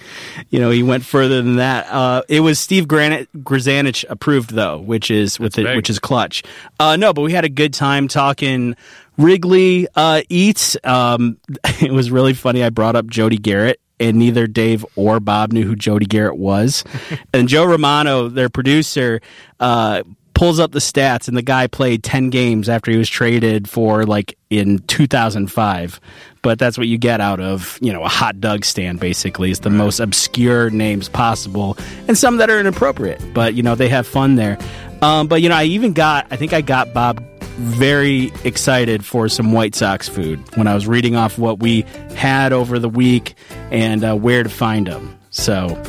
you 0.50 0.60
know, 0.60 0.70
he 0.70 0.84
went 0.84 1.04
further 1.04 1.42
than 1.42 1.56
that. 1.58 1.88
Uh, 1.90 2.22
it 2.30 2.42
was 2.42 2.60
Steve 2.60 2.88
Granite 2.88 3.28
Grzanich 3.44 4.06
approved 4.08 4.52
though, 4.52 4.78
which 4.78 5.10
is 5.12 5.40
with 5.40 5.58
it, 5.58 5.76
which 5.76 5.90
is 5.90 6.00
clutch. 6.00 6.44
Uh, 6.80 6.96
no, 6.96 7.12
but 7.12 7.24
we 7.24 7.34
had 7.34 7.44
a 7.44 7.50
good 7.50 7.74
time 7.74 8.08
talking 8.08 8.76
Wrigley 9.18 9.88
uh, 9.96 10.22
eats. 10.30 10.78
Um, 10.84 11.38
it 11.82 11.92
was 11.92 12.12
really 12.12 12.34
funny. 12.36 12.64
I 12.64 12.70
brought 12.70 12.96
up 12.96 13.08
Jody 13.08 13.38
Gerut. 13.40 13.76
And 13.98 14.18
neither 14.20 14.46
Dave 14.46 14.86
or 14.98 15.22
Bob 15.22 15.54
knew 15.54 15.66
who 15.66 15.74
Jody 15.74 16.06
Gerut 16.06 16.36
was. 16.36 16.84
and 17.34 17.48
Joe 17.48 17.64
Romano, 17.64 18.28
their 18.28 18.50
producer, 18.50 19.22
uh, 19.62 20.04
pulls 20.36 20.60
up 20.60 20.72
the 20.72 20.80
stats, 20.80 21.28
and 21.28 21.36
the 21.36 21.42
guy 21.42 21.66
played 21.66 22.04
10 22.04 22.30
games 22.30 22.70
after 22.70 22.92
he 22.92 22.98
was 22.98 23.10
traded 23.10 23.68
for 23.68 24.06
like 24.06 24.38
in 24.52 24.80
2005. 24.80 26.00
But 26.44 26.60
that's 26.60 26.78
what 26.78 26.88
you 26.88 27.00
get 27.00 27.22
out 27.22 27.40
of, 27.40 27.80
you 27.82 27.92
know, 27.92 28.04
a 28.04 28.08
hot 28.08 28.40
dog 28.40 28.66
stand, 28.66 29.00
basically. 29.00 29.50
It's 29.50 29.62
the 29.62 29.72
most 29.72 30.00
obscure 30.00 30.70
names 30.70 31.10
possible, 31.10 31.76
and 32.08 32.16
some 32.16 32.38
that 32.38 32.52
are 32.52 32.60
inappropriate. 32.60 33.34
But, 33.34 33.56
you 33.56 33.64
know, 33.64 33.74
they 33.74 33.90
have 33.90 34.06
fun 34.06 34.36
there. 34.36 34.60
Um, 35.02 35.28
but, 35.28 35.42
you 35.42 35.50
know, 35.50 35.56
I 35.56 35.64
even 35.64 35.94
got, 35.94 36.28
I 36.30 36.36
think 36.36 36.54
I 36.54 36.62
got 36.62 36.94
Bob 36.94 37.24
very 37.58 38.32
excited 38.44 39.06
for 39.06 39.30
some 39.30 39.54
White 39.54 39.74
Sox 39.74 40.10
food 40.10 40.40
when 40.58 40.68
I 40.68 40.76
was 40.76 40.86
reading 40.86 41.16
off 41.16 41.38
what 41.38 41.60
we 41.60 41.82
had 42.16 42.52
over 42.54 42.78
the 42.78 42.90
week 42.90 43.36
and 43.72 44.04
uh, 44.04 44.16
where 44.16 44.44
to 44.44 44.50
find 44.50 44.88
them. 44.88 45.18
So, 45.32 45.82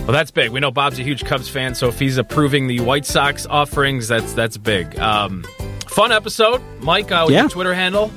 Well, 0.00 0.12
that's 0.16 0.30
big. 0.32 0.50
We 0.50 0.58
know 0.60 0.70
Bob's 0.72 0.98
a 0.98 1.02
huge 1.02 1.24
Cubs 1.24 1.48
fan, 1.48 1.74
so 1.74 1.86
if 1.88 1.98
he's 2.00 2.16
approving 2.18 2.66
the 2.66 2.80
White 2.80 3.06
Sox 3.06 3.46
offerings, 3.46 4.08
that's 4.08 4.32
that's 4.32 4.56
big. 4.56 4.98
Um, 4.98 5.44
fun 5.88 6.10
episode, 6.10 6.60
Mike. 6.80 7.12
Uh, 7.12 7.24
with 7.26 7.34
Yeah. 7.34 7.42
your 7.42 7.48
Twitter 7.50 7.74
handle, 7.74 8.10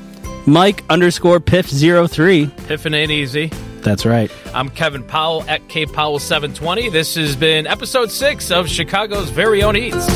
Mike 0.48 0.84
underscore 0.90 1.40
Piff03. 1.40 2.48
Piffin 2.68 2.96
Ain't 2.96 3.12
Easy. 3.12 3.52
That's 3.82 4.06
right. 4.06 4.32
I'm 4.56 4.70
Kevin 4.70 5.04
Powell 5.04 5.44
at 5.48 5.68
K 5.68 5.86
Powell 5.86 6.18
720. 6.18 6.90
This 6.90 7.14
has 7.16 7.36
been 7.36 7.68
episode 7.68 8.10
six 8.10 8.50
of 8.50 8.68
Chicago's 8.68 9.30
very 9.30 9.62
own 9.62 9.76
Eats. 9.76 10.08